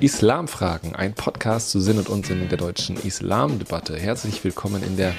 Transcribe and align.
Islamfragen, 0.00 0.96
ein 0.96 1.12
Podcast 1.12 1.70
zu 1.70 1.78
Sinn 1.78 1.98
und 1.98 2.08
Unsinn 2.08 2.48
der 2.48 2.56
deutschen 2.56 2.96
Islamdebatte. 2.96 3.98
Herzlich 3.98 4.42
willkommen 4.42 4.82
in 4.82 4.96
der 4.96 5.12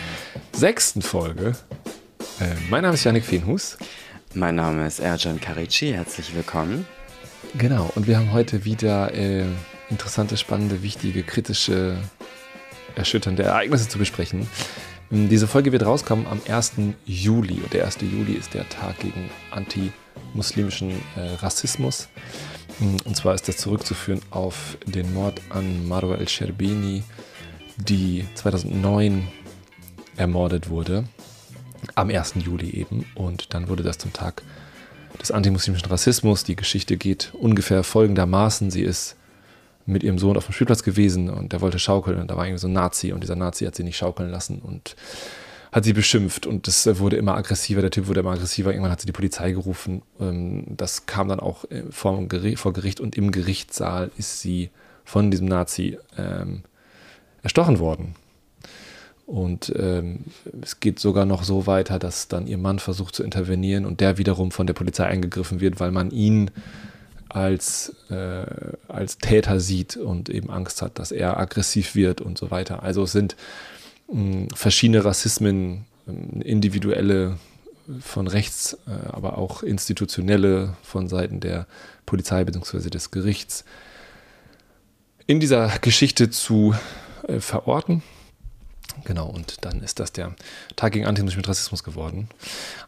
sechsten 0.53 1.03
Folge. 1.03 1.55
Äh, 2.39 2.55
mein 2.71 2.81
Name 2.81 2.95
ist 2.95 3.03
Janik 3.03 3.23
Feenhus. 3.23 3.77
Mein 4.33 4.55
Name 4.55 4.87
ist 4.87 4.99
Erjan 4.99 5.39
Karici, 5.39 5.93
herzlich 5.93 6.33
willkommen. 6.33 6.87
Genau, 7.55 7.91
und 7.93 8.07
wir 8.07 8.17
haben 8.17 8.31
heute 8.31 8.65
wieder 8.65 9.13
äh, 9.13 9.45
interessante, 9.91 10.35
spannende, 10.35 10.81
wichtige, 10.81 11.21
kritische, 11.21 11.97
erschütternde 12.95 13.43
Ereignisse 13.43 13.87
zu 13.87 13.99
besprechen. 13.99 14.47
Ähm, 15.11 15.29
diese 15.29 15.45
Folge 15.47 15.71
wird 15.71 15.85
rauskommen 15.85 16.25
am 16.25 16.41
1. 16.49 16.73
Juli 17.05 17.61
und 17.61 17.71
der 17.73 17.85
1. 17.85 17.99
Juli 18.01 18.33
ist 18.33 18.55
der 18.55 18.67
Tag 18.67 18.97
gegen 18.97 19.29
antimuslimischen 19.51 20.89
äh, 21.15 21.35
Rassismus. 21.35 22.09
Ähm, 22.81 22.97
und 23.05 23.15
zwar 23.15 23.35
ist 23.35 23.47
das 23.47 23.57
zurückzuführen 23.57 24.21
auf 24.31 24.77
den 24.85 25.13
Mord 25.13 25.41
an 25.49 25.87
Marwa 25.87 26.15
el-Sherbini, 26.15 27.03
die 27.77 28.25
2009 28.35 29.27
ermordet 30.17 30.69
wurde, 30.69 31.05
am 31.95 32.09
1. 32.09 32.35
Juli 32.39 32.69
eben. 32.71 33.05
Und 33.15 33.53
dann 33.53 33.69
wurde 33.69 33.83
das 33.83 33.97
zum 33.97 34.13
Tag 34.13 34.43
des 35.19 35.31
antimuslimischen 35.31 35.87
Rassismus. 35.87 36.43
Die 36.43 36.55
Geschichte 36.55 36.97
geht 36.97 37.33
ungefähr 37.33 37.83
folgendermaßen. 37.83 38.71
Sie 38.71 38.81
ist 38.81 39.15
mit 39.85 40.03
ihrem 40.03 40.19
Sohn 40.19 40.37
auf 40.37 40.45
dem 40.45 40.53
Spielplatz 40.53 40.83
gewesen 40.83 41.29
und 41.29 41.53
der 41.53 41.61
wollte 41.61 41.79
schaukeln 41.79 42.19
und 42.19 42.29
da 42.29 42.37
war 42.37 42.45
irgendwie 42.45 42.61
so 42.61 42.67
ein 42.67 42.73
Nazi 42.73 43.11
und 43.11 43.21
dieser 43.21 43.35
Nazi 43.35 43.65
hat 43.65 43.75
sie 43.75 43.83
nicht 43.83 43.97
schaukeln 43.97 44.29
lassen 44.29 44.59
und 44.59 44.95
hat 45.71 45.85
sie 45.85 45.93
beschimpft 45.93 46.45
und 46.45 46.67
das 46.67 46.99
wurde 46.99 47.15
immer 47.15 47.35
aggressiver, 47.35 47.81
der 47.81 47.91
Typ 47.91 48.07
wurde 48.07 48.19
immer 48.19 48.31
aggressiver, 48.31 48.71
irgendwann 48.71 48.91
hat 48.91 48.99
sie 48.99 49.05
die 49.05 49.13
Polizei 49.13 49.51
gerufen, 49.51 50.01
ähm, 50.19 50.65
das 50.69 51.05
kam 51.05 51.29
dann 51.29 51.39
auch 51.39 51.63
äh, 51.71 51.83
vor 51.91 52.27
Gericht, 52.27 52.99
und 52.99 53.15
im 53.15 53.31
Gerichtssaal 53.31 54.11
ist 54.17 54.41
sie 54.41 54.69
von 55.05 55.31
diesem 55.31 55.47
Nazi 55.47 55.97
ähm, 56.17 56.63
erstochen 57.41 57.79
worden. 57.79 58.15
Und 59.25 59.71
ähm, 59.77 60.25
es 60.61 60.81
geht 60.81 60.99
sogar 60.99 61.25
noch 61.25 61.43
so 61.43 61.65
weiter, 61.65 61.99
dass 61.99 62.27
dann 62.27 62.47
ihr 62.47 62.57
Mann 62.57 62.79
versucht 62.79 63.15
zu 63.15 63.23
intervenieren 63.23 63.85
und 63.85 64.01
der 64.01 64.17
wiederum 64.17 64.51
von 64.51 64.67
der 64.67 64.73
Polizei 64.73 65.05
eingegriffen 65.05 65.61
wird, 65.61 65.79
weil 65.79 65.91
man 65.91 66.11
ihn 66.11 66.51
als, 67.29 67.95
äh, 68.09 68.45
als 68.89 69.19
Täter 69.19 69.61
sieht 69.61 69.95
und 69.95 70.27
eben 70.27 70.49
Angst 70.49 70.81
hat, 70.81 70.99
dass 70.99 71.13
er 71.13 71.37
aggressiv 71.37 71.95
wird 71.95 72.19
und 72.19 72.37
so 72.37 72.51
weiter. 72.51 72.83
Also 72.83 73.03
es 73.03 73.13
sind 73.13 73.37
verschiedene 74.53 75.05
Rassismen, 75.05 75.85
individuelle 76.43 77.37
von 77.99 78.27
rechts, 78.27 78.77
äh, 78.87 79.09
aber 79.11 79.37
auch 79.37 79.63
institutionelle 79.63 80.75
von 80.83 81.07
Seiten 81.07 81.39
der 81.39 81.67
Polizei 82.05 82.43
bzw. 82.43 82.89
des 82.89 83.11
Gerichts 83.11 83.65
in 85.27 85.39
dieser 85.39 85.69
Geschichte 85.79 86.29
zu 86.29 86.75
äh, 87.27 87.39
verorten. 87.39 88.03
Genau, 89.03 89.27
und 89.27 89.65
dann 89.65 89.81
ist 89.81 89.99
das 89.99 90.11
der 90.11 90.35
Tag 90.75 90.93
gegen 90.93 91.05
antimuslimischen 91.05 91.49
Rassismus 91.49 91.83
geworden. 91.83 92.27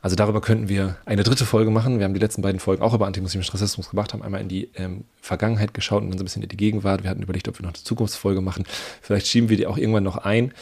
Also 0.01 0.15
darüber 0.15 0.41
könnten 0.41 0.69
wir 0.69 0.97
eine 1.05 1.23
dritte 1.23 1.45
Folge 1.45 1.71
machen. 1.71 1.99
Wir 1.99 2.05
haben 2.05 2.13
die 2.13 2.19
letzten 2.19 2.41
beiden 2.41 2.59
Folgen 2.59 2.83
auch 2.83 2.93
über 2.93 3.07
antimuslimischen 3.07 3.51
Rassismus 3.51 3.89
gemacht, 3.89 4.13
haben 4.13 4.21
einmal 4.21 4.41
in 4.41 4.49
die 4.49 4.69
ähm, 4.75 5.05
Vergangenheit 5.21 5.73
geschaut 5.73 6.03
und 6.03 6.09
dann 6.09 6.17
so 6.17 6.23
ein 6.23 6.25
bisschen 6.25 6.43
in 6.43 6.49
die 6.49 6.57
Gegenwart. 6.57 7.03
Wir 7.03 7.09
hatten 7.09 7.23
überlegt, 7.23 7.47
ob 7.47 7.59
wir 7.59 7.63
noch 7.63 7.73
eine 7.73 7.83
Zukunftsfolge 7.83 8.41
machen. 8.41 8.65
Vielleicht 9.01 9.27
schieben 9.27 9.49
wir 9.49 9.57
die 9.57 9.67
auch 9.67 9.77
irgendwann 9.77 10.03
noch 10.03 10.17
ein. 10.17 10.53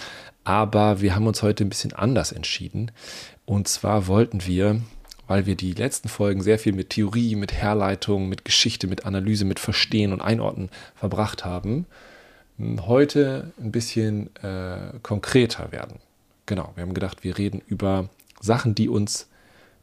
Aber 0.44 1.02
wir 1.02 1.16
haben 1.16 1.28
uns 1.28 1.44
heute 1.44 1.64
ein 1.64 1.70
bisschen 1.70 1.94
anders 1.94 2.31
entschieden. 2.31 2.92
Und 3.45 3.67
zwar 3.67 4.08
wollten 4.08 4.45
wir, 4.45 4.81
weil 5.28 5.45
wir 5.45 5.55
die 5.55 5.73
letzten 5.73 6.09
Folgen 6.09 6.42
sehr 6.42 6.59
viel 6.59 6.73
mit 6.73 6.89
Theorie, 6.92 7.36
mit 7.36 7.53
Herleitung, 7.53 8.28
mit 8.28 8.44
Geschichte, 8.45 8.88
mit 8.88 9.05
Analyse, 9.05 9.45
mit 9.45 9.59
Verstehen 9.59 10.14
und 10.14 10.22
Einordnen 10.22 10.70
verbracht 10.95 11.45
haben, 11.45 11.86
heute 12.60 13.52
ein 13.60 13.72
bisschen 13.72 14.36
äh, 14.38 15.00
konkreter 15.02 15.72
werden. 15.72 16.00
Genau, 16.45 16.72
wir 16.76 16.84
haben 16.84 16.94
gedacht, 16.94 17.23
wir 17.23 17.38
reden 17.38 17.62
über 17.67 18.10
Sachen, 18.39 18.76
die 18.76 18.89
uns 18.89 19.28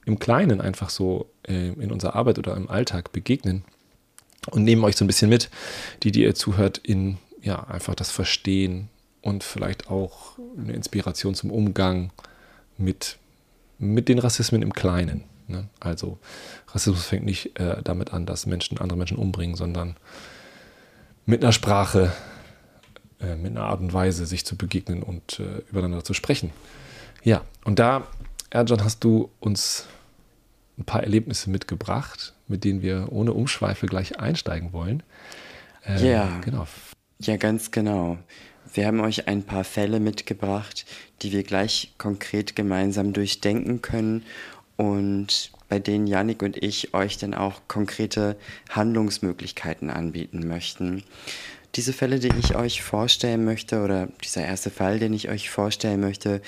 im 0.05 0.19
Kleinen 0.19 0.61
einfach 0.61 0.91
so 0.91 1.29
äh, 1.47 1.69
in 1.69 1.91
unserer 1.91 2.15
Arbeit 2.15 2.39
oder 2.39 2.57
im 2.57 2.69
Alltag 2.69 3.13
begegnen 3.13 3.65
und 4.51 4.65
nehmen 4.65 4.85
euch 4.85 4.97
so 4.97 5.05
ein 5.05 5.09
bisschen 5.09 5.29
mit, 5.29 5.51
die, 6.03 6.13
die 6.13 6.23
ihr 6.23 6.35
zuhört, 6.35 6.79
in 6.79 7.19
ja, 7.43 7.65
einfach 7.65 7.95
das 7.95 8.11
Verstehen 8.11 8.89
und 9.23 9.45
vielleicht 9.45 9.91
auch 9.91 10.39
eine 10.57 10.73
Inspiration 10.73 11.35
zum 11.35 11.51
Umgang 11.51 12.11
mit, 12.77 13.19
mit 13.79 14.09
den 14.09 14.19
Rassismen 14.19 14.63
im 14.63 14.73
Kleinen. 14.73 15.25
Ne? 15.47 15.69
Also 15.81 16.19
Rassismus 16.69 17.07
fängt 17.07 17.25
nicht 17.25 17.59
äh, 17.59 17.83
damit 17.83 18.13
an, 18.13 18.27
dass 18.27 18.47
Menschen 18.47 18.79
andere 18.79 18.99
Menschen 18.99 19.17
umbringen, 19.17 19.57
sondern 19.57 19.97
mit 21.27 21.43
einer 21.43 21.53
Sprache, 21.53 22.13
äh, 23.21 23.37
mit 23.37 23.53
einer 23.53 23.65
Art 23.65 23.81
und 23.81 23.93
Weise 23.93 24.27
sich 24.27 24.45
zu 24.45 24.57
begegnen 24.57 25.03
und 25.03 25.41
äh, 25.41 25.63
übereinander 25.71 26.05
zu 26.05 26.15
sprechen. 26.15 26.51
Ja, 27.23 27.43
und 27.65 27.79
da, 27.79 28.07
Erjan, 28.51 28.85
hast 28.85 29.05
du 29.05 29.31
uns 29.41 29.87
ein 30.79 30.85
paar 30.85 31.03
Erlebnisse 31.03 31.51
mitgebracht, 31.51 32.35
mit 32.47 32.65
denen 32.65 32.83
wir 32.83 33.09
ohne 33.11 33.33
Umschweife 33.33 33.87
gleich 33.87 34.21
einsteigen 34.21 34.73
wollen. 34.73 35.03
Ähm, 35.85 36.05
ja, 36.05 36.41
genau. 36.45 36.67
Ja, 37.21 37.37
ganz 37.37 37.71
genau. 37.71 38.19
Wir 38.73 38.87
haben 38.87 39.01
euch 39.01 39.27
ein 39.27 39.43
paar 39.43 39.65
Fälle 39.65 39.99
mitgebracht, 39.99 40.85
die 41.23 41.33
wir 41.33 41.43
gleich 41.43 41.95
konkret 41.99 42.55
gemeinsam 42.55 43.13
durchdenken 43.13 43.83
können 43.83 44.25
und 44.77 45.51
bei 45.69 45.79
denen 45.79 46.07
Yannick 46.07 46.43
und 46.43 46.57
ich 46.57 46.95
euch 46.95 47.19
dann 47.19 47.35
auch 47.35 47.63
konkrete 47.67 48.37
Handlungsmöglichkeiten 48.71 49.91
anbieten 49.91 50.47
möchten. 50.47 51.03
Diese 51.75 51.93
Fälle, 51.93 52.19
die 52.19 52.31
ich 52.39 52.57
euch 52.57 52.83
vorstellen 52.83 53.45
möchte, 53.45 53.83
oder 53.83 54.09
dieser 54.25 54.45
erste 54.45 54.71
Fall, 54.71 54.99
den 54.99 55.13
ich 55.13 55.29
euch 55.29 55.51
vorstellen 55.51 56.01
möchte, 56.01 56.41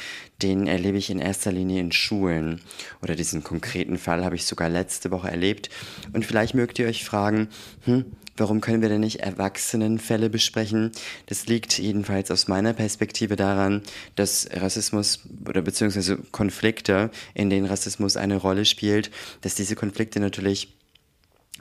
den 0.42 0.66
erlebe 0.66 0.98
ich 0.98 1.10
in 1.10 1.18
erster 1.18 1.52
Linie 1.52 1.80
in 1.80 1.92
Schulen. 1.92 2.60
Oder 3.02 3.14
diesen 3.16 3.44
konkreten 3.44 3.98
Fall 3.98 4.24
habe 4.24 4.34
ich 4.34 4.46
sogar 4.46 4.68
letzte 4.68 5.10
Woche 5.10 5.30
erlebt. 5.30 5.68
Und 6.12 6.24
vielleicht 6.24 6.54
mögt 6.54 6.78
ihr 6.78 6.88
euch 6.88 7.04
fragen, 7.04 7.48
hm, 7.84 8.06
warum 8.40 8.60
können 8.62 8.82
wir 8.82 8.88
denn 8.88 9.02
nicht 9.02 9.20
Erwachsenenfälle 9.20 10.30
besprechen? 10.30 10.90
Das 11.26 11.46
liegt 11.46 11.78
jedenfalls 11.78 12.30
aus 12.30 12.48
meiner 12.48 12.72
Perspektive 12.72 13.36
daran, 13.36 13.82
dass 14.16 14.48
Rassismus 14.52 15.20
oder 15.46 15.62
beziehungsweise 15.62 16.16
Konflikte, 16.32 17.10
in 17.34 17.50
denen 17.50 17.66
Rassismus 17.66 18.16
eine 18.16 18.36
Rolle 18.36 18.64
spielt, 18.64 19.10
dass 19.42 19.54
diese 19.54 19.76
Konflikte 19.76 20.18
natürlich 20.18 20.72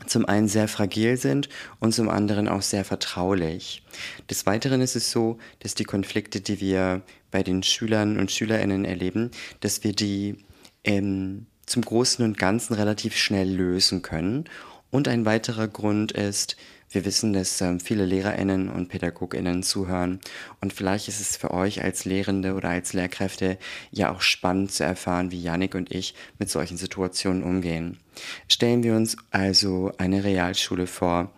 zum 0.05 0.25
einen 0.25 0.47
sehr 0.47 0.67
fragil 0.67 1.17
sind 1.17 1.49
und 1.79 1.93
zum 1.93 2.09
anderen 2.09 2.47
auch 2.47 2.61
sehr 2.61 2.85
vertraulich. 2.85 3.83
Des 4.29 4.45
Weiteren 4.45 4.81
ist 4.81 4.95
es 4.95 5.11
so, 5.11 5.37
dass 5.59 5.75
die 5.75 5.83
Konflikte, 5.83 6.41
die 6.41 6.59
wir 6.59 7.01
bei 7.31 7.43
den 7.43 7.63
Schülern 7.63 8.17
und 8.19 8.31
Schülerinnen 8.31 8.85
erleben, 8.85 9.31
dass 9.59 9.83
wir 9.83 9.93
die 9.93 10.37
ähm, 10.83 11.45
zum 11.65 11.83
Großen 11.83 12.25
und 12.25 12.37
Ganzen 12.37 12.73
relativ 12.73 13.15
schnell 13.15 13.49
lösen 13.49 14.01
können. 14.01 14.45
Und 14.91 15.07
ein 15.07 15.25
weiterer 15.25 15.67
Grund 15.67 16.11
ist, 16.11 16.57
wir 16.91 17.05
wissen, 17.05 17.33
dass 17.33 17.61
ähm, 17.61 17.79
viele 17.79 18.05
Lehrerinnen 18.05 18.69
und 18.69 18.89
Pädagoginnen 18.89 19.63
zuhören 19.63 20.19
und 20.61 20.73
vielleicht 20.73 21.07
ist 21.07 21.21
es 21.21 21.37
für 21.37 21.51
euch 21.51 21.83
als 21.83 22.05
Lehrende 22.05 22.55
oder 22.55 22.69
als 22.69 22.93
Lehrkräfte 22.93 23.57
ja 23.91 24.11
auch 24.11 24.21
spannend 24.21 24.71
zu 24.71 24.83
erfahren, 24.83 25.31
wie 25.31 25.41
Yannick 25.41 25.75
und 25.75 25.91
ich 25.91 26.15
mit 26.39 26.49
solchen 26.49 26.77
Situationen 26.77 27.43
umgehen. 27.43 27.99
Stellen 28.47 28.83
wir 28.83 28.95
uns 28.95 29.17
also 29.31 29.91
eine 29.97 30.23
Realschule 30.23 30.87
vor. 30.87 31.31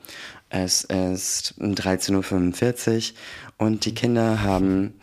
Es 0.49 0.83
ist 0.83 1.55
13.45 1.59 3.11
Uhr 3.11 3.67
und 3.67 3.85
die 3.85 3.93
Kinder 3.93 4.41
haben 4.41 4.93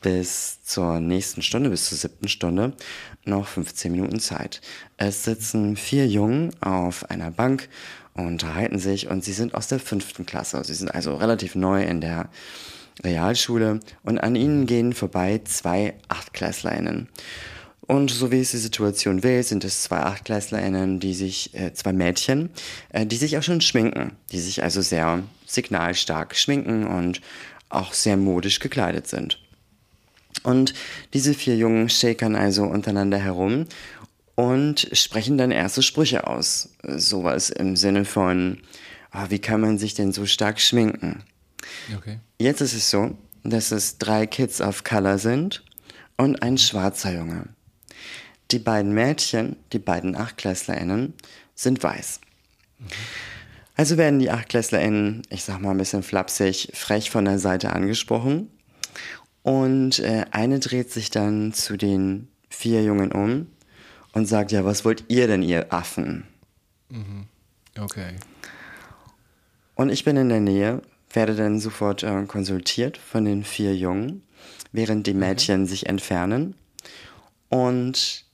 bis 0.00 0.62
zur 0.62 1.00
nächsten 1.00 1.42
Stunde, 1.42 1.70
bis 1.70 1.88
zur 1.88 1.98
siebten 1.98 2.28
Stunde, 2.28 2.74
noch 3.24 3.46
15 3.46 3.90
Minuten 3.90 4.20
Zeit. 4.20 4.60
Es 4.96 5.24
sitzen 5.24 5.76
vier 5.76 6.06
Jungen 6.06 6.50
auf 6.60 7.10
einer 7.10 7.30
Bank 7.30 7.68
unterhalten 8.26 8.78
sich 8.78 9.08
und 9.08 9.24
sie 9.24 9.32
sind 9.32 9.54
aus 9.54 9.68
der 9.68 9.78
fünften 9.78 10.26
Klasse. 10.26 10.62
Sie 10.64 10.74
sind 10.74 10.94
also 10.94 11.14
relativ 11.14 11.54
neu 11.54 11.82
in 11.82 12.00
der 12.00 12.28
Realschule 13.04 13.80
und 14.02 14.18
an 14.18 14.34
ihnen 14.34 14.66
gehen 14.66 14.92
vorbei 14.92 15.40
zwei 15.44 15.94
AchtklässlerInnen. 16.08 17.08
Und 17.88 18.10
so 18.10 18.30
wie 18.30 18.40
es 18.40 18.50
die 18.50 18.58
Situation 18.58 19.22
will, 19.22 19.42
sind 19.42 19.64
es 19.64 19.82
zwei 19.82 20.00
AchtklässlerInnen, 20.00 21.00
die 21.00 21.14
sich, 21.14 21.54
äh, 21.54 21.72
zwei 21.72 21.94
Mädchen, 21.94 22.50
äh, 22.90 23.06
die 23.06 23.16
sich 23.16 23.38
auch 23.38 23.42
schon 23.42 23.62
schminken, 23.62 24.12
die 24.30 24.40
sich 24.40 24.62
also 24.62 24.82
sehr 24.82 25.22
signalstark 25.46 26.36
schminken 26.36 26.86
und 26.86 27.22
auch 27.70 27.94
sehr 27.94 28.18
modisch 28.18 28.60
gekleidet 28.60 29.06
sind. 29.06 29.38
Und 30.42 30.74
diese 31.14 31.34
vier 31.34 31.56
Jungen 31.56 31.88
shakern 31.88 32.36
also 32.36 32.64
untereinander 32.64 33.18
herum 33.18 33.66
und 34.38 34.88
sprechen 34.92 35.36
dann 35.36 35.50
erste 35.50 35.82
Sprüche 35.82 36.28
aus. 36.28 36.68
Sowas 36.84 37.50
im 37.50 37.74
Sinne 37.74 38.04
von, 38.04 38.58
oh, 39.12 39.24
wie 39.30 39.40
kann 39.40 39.60
man 39.60 39.78
sich 39.78 39.94
denn 39.94 40.12
so 40.12 40.26
stark 40.26 40.60
schminken? 40.60 41.24
Okay. 41.96 42.20
Jetzt 42.38 42.60
ist 42.60 42.74
es 42.74 42.88
so, 42.88 43.18
dass 43.42 43.72
es 43.72 43.98
drei 43.98 44.28
Kids 44.28 44.60
of 44.60 44.84
Color 44.84 45.18
sind 45.18 45.64
und 46.16 46.40
ein 46.40 46.56
schwarzer 46.56 47.12
Junge. 47.14 47.46
Die 48.52 48.60
beiden 48.60 48.94
Mädchen, 48.94 49.56
die 49.72 49.80
beiden 49.80 50.14
AchtklässlerInnen, 50.14 51.14
sind 51.56 51.82
weiß. 51.82 52.20
Mhm. 52.78 52.86
Also 53.74 53.96
werden 53.96 54.20
die 54.20 54.30
AchtklässlerInnen, 54.30 55.22
ich 55.30 55.42
sag 55.42 55.60
mal 55.60 55.72
ein 55.72 55.78
bisschen 55.78 56.04
flapsig, 56.04 56.70
frech 56.74 57.10
von 57.10 57.24
der 57.24 57.40
Seite 57.40 57.72
angesprochen. 57.72 58.52
Und 59.42 59.98
äh, 59.98 60.26
eine 60.30 60.60
dreht 60.60 60.92
sich 60.92 61.10
dann 61.10 61.52
zu 61.52 61.76
den 61.76 62.28
vier 62.48 62.84
Jungen 62.84 63.10
um 63.10 63.48
und 64.18 64.26
sagt, 64.26 64.52
ja, 64.52 64.64
was 64.64 64.84
wollt 64.84 65.04
ihr 65.08 65.26
denn, 65.26 65.42
ihr 65.42 65.72
Affen? 65.72 66.26
Mhm. 66.90 67.26
Okay. 67.78 68.14
Und 69.74 69.90
ich 69.90 70.04
bin 70.04 70.16
in 70.16 70.28
der 70.28 70.40
Nähe, 70.40 70.82
werde 71.12 71.34
dann 71.34 71.60
sofort 71.60 72.02
äh, 72.02 72.24
konsultiert 72.26 72.98
von 72.98 73.24
den 73.24 73.44
vier 73.44 73.76
Jungen, 73.76 74.22
während 74.72 75.06
die 75.06 75.14
Mädchen 75.14 75.62
mhm. 75.62 75.66
sich 75.66 75.86
entfernen. 75.86 76.54
Und 77.48 78.26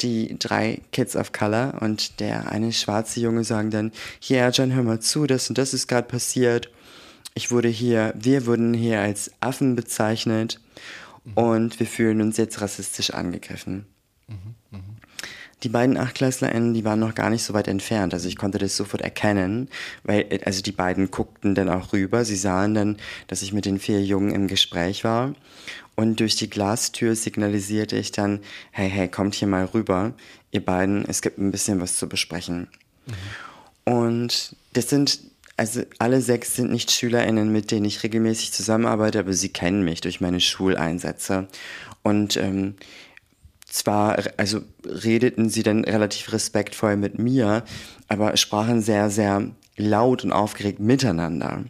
die 0.00 0.38
drei 0.38 0.80
Kids 0.92 1.16
of 1.16 1.32
Color 1.32 1.78
und 1.80 2.20
der 2.20 2.50
eine 2.50 2.72
schwarze 2.72 3.20
Junge 3.20 3.44
sagen 3.44 3.70
dann, 3.70 3.92
ja, 4.22 4.48
John, 4.50 4.72
hör 4.72 4.82
mal 4.82 5.00
zu, 5.00 5.26
das 5.26 5.48
und 5.48 5.58
das 5.58 5.74
ist 5.74 5.88
gerade 5.88 6.06
passiert. 6.06 6.70
Ich 7.34 7.50
wurde 7.50 7.68
hier, 7.68 8.14
wir 8.16 8.46
wurden 8.46 8.74
hier 8.74 9.00
als 9.00 9.30
Affen 9.40 9.76
bezeichnet 9.76 10.60
mhm. 11.24 11.32
und 11.34 11.80
wir 11.80 11.86
fühlen 11.86 12.20
uns 12.20 12.36
jetzt 12.36 12.60
rassistisch 12.60 13.10
angegriffen. 13.10 13.86
Mhm. 14.28 14.54
Die 15.64 15.68
beiden 15.68 15.96
AchtklässlerInnen, 15.96 16.72
die 16.72 16.84
waren 16.84 17.00
noch 17.00 17.14
gar 17.14 17.30
nicht 17.30 17.42
so 17.42 17.52
weit 17.52 17.66
entfernt. 17.66 18.14
Also 18.14 18.28
ich 18.28 18.36
konnte 18.36 18.58
das 18.58 18.76
sofort 18.76 19.02
erkennen, 19.02 19.68
weil, 20.04 20.26
also 20.44 20.62
die 20.62 20.72
beiden 20.72 21.10
guckten 21.10 21.54
dann 21.54 21.68
auch 21.68 21.92
rüber. 21.92 22.24
Sie 22.24 22.36
sahen 22.36 22.74
dann, 22.74 22.96
dass 23.26 23.42
ich 23.42 23.52
mit 23.52 23.64
den 23.64 23.80
vier 23.80 24.02
Jungen 24.02 24.32
im 24.32 24.46
Gespräch 24.46 25.02
war. 25.02 25.34
Und 25.96 26.20
durch 26.20 26.36
die 26.36 26.48
Glastür 26.48 27.16
signalisierte 27.16 27.96
ich 27.96 28.12
dann, 28.12 28.38
hey, 28.70 28.88
hey, 28.88 29.08
kommt 29.08 29.34
hier 29.34 29.48
mal 29.48 29.64
rüber, 29.64 30.14
ihr 30.52 30.64
beiden, 30.64 31.04
es 31.08 31.22
gibt 31.22 31.38
ein 31.38 31.50
bisschen 31.50 31.80
was 31.80 31.98
zu 31.98 32.08
besprechen. 32.08 32.68
Mhm. 33.06 33.92
Und 33.92 34.56
das 34.74 34.90
sind, 34.90 35.18
also 35.56 35.82
alle 35.98 36.20
sechs 36.20 36.54
sind 36.54 36.70
nicht 36.70 36.92
SchülerInnen, 36.92 37.50
mit 37.50 37.72
denen 37.72 37.84
ich 37.84 38.04
regelmäßig 38.04 38.52
zusammenarbeite, 38.52 39.18
aber 39.18 39.32
sie 39.32 39.48
kennen 39.48 39.84
mich 39.84 40.00
durch 40.00 40.20
meine 40.20 40.40
Schuleinsätze. 40.40 41.48
Und 42.04 42.36
ähm, 42.36 42.74
zwar, 43.68 44.18
also 44.36 44.60
redeten 44.84 45.48
sie 45.48 45.62
dann 45.62 45.84
relativ 45.84 46.32
respektvoll 46.32 46.96
mit 46.96 47.18
mir, 47.18 47.64
aber 48.08 48.36
sprachen 48.36 48.82
sehr, 48.82 49.10
sehr 49.10 49.50
laut 49.76 50.24
und 50.24 50.32
aufgeregt 50.32 50.80
miteinander. 50.80 51.64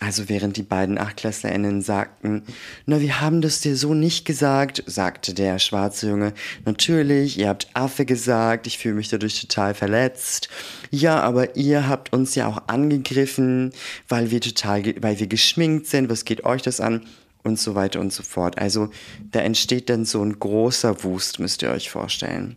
Also 0.00 0.28
während 0.28 0.56
die 0.56 0.62
beiden 0.62 0.96
AchtklässlerInnen 0.96 1.82
sagten, 1.82 2.44
na, 2.86 3.00
wir 3.00 3.20
haben 3.20 3.40
das 3.40 3.60
dir 3.60 3.74
so 3.74 3.94
nicht 3.94 4.24
gesagt, 4.24 4.84
sagte 4.86 5.34
der 5.34 5.58
schwarze 5.58 6.08
Junge, 6.08 6.34
natürlich, 6.64 7.36
ihr 7.36 7.48
habt 7.48 7.66
Affe 7.74 8.04
gesagt, 8.04 8.68
ich 8.68 8.78
fühle 8.78 8.94
mich 8.94 9.08
dadurch 9.08 9.40
total 9.40 9.74
verletzt. 9.74 10.50
Ja, 10.92 11.20
aber 11.20 11.56
ihr 11.56 11.88
habt 11.88 12.12
uns 12.12 12.36
ja 12.36 12.46
auch 12.46 12.68
angegriffen, 12.68 13.72
weil 14.08 14.30
wir 14.30 14.40
total, 14.40 14.84
weil 15.00 15.18
wir 15.18 15.26
geschminkt 15.26 15.88
sind, 15.88 16.08
was 16.08 16.24
geht 16.24 16.44
euch 16.44 16.62
das 16.62 16.80
an? 16.80 17.02
Und 17.48 17.58
so 17.58 17.74
weiter 17.74 17.98
und 18.00 18.12
so 18.12 18.22
fort. 18.22 18.58
Also 18.58 18.90
da 19.30 19.40
entsteht 19.40 19.88
dann 19.88 20.04
so 20.04 20.22
ein 20.22 20.38
großer 20.38 21.02
Wust, 21.02 21.38
müsst 21.38 21.62
ihr 21.62 21.70
euch 21.70 21.88
vorstellen. 21.88 22.56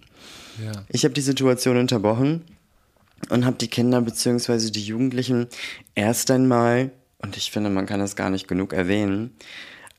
Ja. 0.61 0.83
Ich 0.89 1.05
habe 1.05 1.13
die 1.13 1.21
Situation 1.21 1.77
unterbrochen 1.77 2.41
und 3.29 3.45
habe 3.45 3.55
die 3.55 3.69
Kinder 3.69 4.01
bzw. 4.01 4.69
die 4.69 4.83
Jugendlichen 4.83 5.47
erst 5.95 6.29
einmal 6.29 6.91
und 7.19 7.37
ich 7.37 7.51
finde, 7.51 7.69
man 7.69 7.85
kann 7.85 8.01
das 8.01 8.15
gar 8.15 8.29
nicht 8.29 8.47
genug 8.47 8.73
erwähnen, 8.73 9.31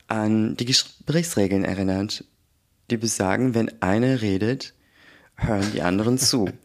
an 0.07 0.55
die 0.57 0.65
Gesprächsregeln 0.65 1.63
erinnert, 1.63 2.23
die 2.91 2.97
besagen, 2.97 3.55
wenn 3.55 3.81
einer 3.81 4.21
redet, 4.21 4.73
hören 5.35 5.71
die 5.73 5.81
anderen 5.81 6.17
zu. 6.17 6.49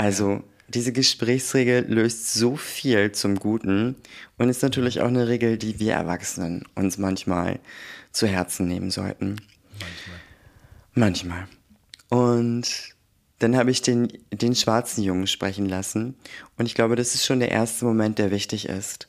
Also 0.00 0.44
diese 0.68 0.92
Gesprächsregel 0.92 1.86
löst 1.88 2.34
so 2.34 2.56
viel 2.56 3.12
zum 3.12 3.36
Guten 3.36 3.96
und 4.36 4.48
ist 4.48 4.62
natürlich 4.62 5.00
auch 5.00 5.08
eine 5.08 5.28
Regel, 5.28 5.56
die 5.56 5.80
wir 5.80 5.94
Erwachsenen 5.94 6.64
uns 6.74 6.98
manchmal 6.98 7.58
zu 8.12 8.26
Herzen 8.26 8.68
nehmen 8.68 8.90
sollten. 8.90 9.40
Manchmal. 9.80 10.18
Manchmal. 10.94 11.48
Und 12.10 12.94
dann 13.38 13.56
habe 13.56 13.70
ich 13.70 13.82
den, 13.82 14.08
den 14.32 14.54
schwarzen 14.54 15.02
Jungen 15.02 15.26
sprechen 15.26 15.68
lassen 15.68 16.16
und 16.56 16.66
ich 16.66 16.74
glaube, 16.74 16.96
das 16.96 17.14
ist 17.14 17.24
schon 17.24 17.40
der 17.40 17.50
erste 17.50 17.84
Moment, 17.84 18.18
der 18.18 18.30
wichtig 18.30 18.68
ist. 18.68 19.08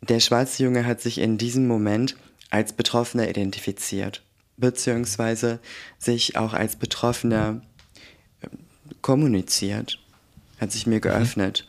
Der 0.00 0.20
schwarze 0.20 0.62
Junge 0.62 0.86
hat 0.86 1.00
sich 1.00 1.18
in 1.18 1.36
diesem 1.36 1.66
Moment 1.66 2.16
als 2.50 2.72
Betroffener 2.72 3.28
identifiziert, 3.28 4.22
beziehungsweise 4.56 5.58
sich 5.98 6.36
auch 6.36 6.52
als 6.52 6.76
Betroffener 6.76 7.62
äh, 8.40 8.48
kommuniziert, 9.02 9.98
hat 10.58 10.72
sich 10.72 10.86
mir 10.86 10.96
mhm. 10.96 11.02
geöffnet. 11.02 11.66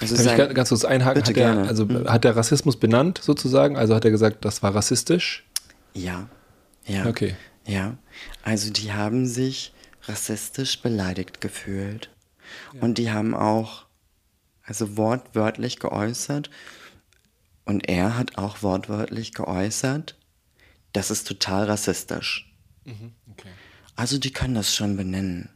Also 0.00 0.14
Darf 0.16 0.24
sein, 0.24 0.48
ich 0.48 0.54
ganz 0.54 0.68
kurz 0.68 0.84
einhaken? 0.84 1.22
Hat 1.22 1.36
der, 1.36 1.56
also 1.58 1.86
mhm. 1.86 2.08
hat 2.08 2.24
der 2.24 2.36
Rassismus 2.36 2.76
benannt 2.76 3.20
sozusagen? 3.22 3.76
Also 3.76 3.94
hat 3.94 4.04
er 4.04 4.10
gesagt, 4.10 4.44
das 4.44 4.62
war 4.62 4.74
rassistisch? 4.74 5.46
Ja, 5.94 6.28
ja. 6.86 7.06
Okay. 7.06 7.34
Ja, 7.66 7.96
also 8.42 8.70
die 8.70 8.92
haben 8.92 9.26
sich 9.26 9.72
rassistisch 10.04 10.80
beleidigt 10.82 11.40
gefühlt. 11.40 12.10
Ja. 12.74 12.82
Und 12.82 12.98
die 12.98 13.10
haben 13.10 13.34
auch, 13.34 13.86
also 14.62 14.96
wortwörtlich 14.96 15.78
geäußert, 15.78 16.50
und 17.64 17.88
er 17.88 18.16
hat 18.16 18.38
auch 18.38 18.62
wortwörtlich 18.62 19.34
geäußert, 19.34 20.16
das 20.92 21.10
ist 21.10 21.26
total 21.26 21.64
rassistisch. 21.64 22.54
Mhm, 22.84 23.12
okay. 23.32 23.48
Also 23.96 24.18
die 24.18 24.32
können 24.32 24.54
das 24.54 24.74
schon 24.74 24.96
benennen. 24.96 25.48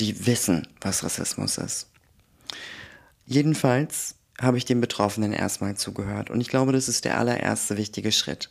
Die 0.00 0.26
wissen, 0.26 0.66
was 0.80 1.04
Rassismus 1.04 1.58
ist. 1.58 1.88
Jedenfalls 3.26 4.14
habe 4.40 4.56
ich 4.56 4.64
den 4.64 4.80
Betroffenen 4.80 5.34
erstmal 5.34 5.76
zugehört. 5.76 6.30
Und 6.30 6.40
ich 6.40 6.48
glaube, 6.48 6.72
das 6.72 6.88
ist 6.88 7.04
der 7.04 7.18
allererste 7.18 7.76
wichtige 7.76 8.10
Schritt. 8.10 8.50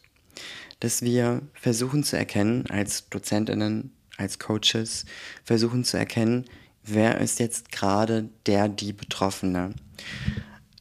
Dass 0.79 1.01
wir 1.01 1.41
versuchen 1.53 2.03
zu 2.03 2.17
erkennen, 2.17 2.67
als 2.69 3.09
Dozentinnen, 3.09 3.91
als 4.17 4.37
Coaches, 4.37 5.05
versuchen 5.43 5.83
zu 5.83 5.97
erkennen, 5.97 6.45
wer 6.83 7.19
ist 7.19 7.39
jetzt 7.39 7.71
gerade 7.71 8.29
der, 8.45 8.69
die 8.69 8.93
Betroffene. 8.93 9.73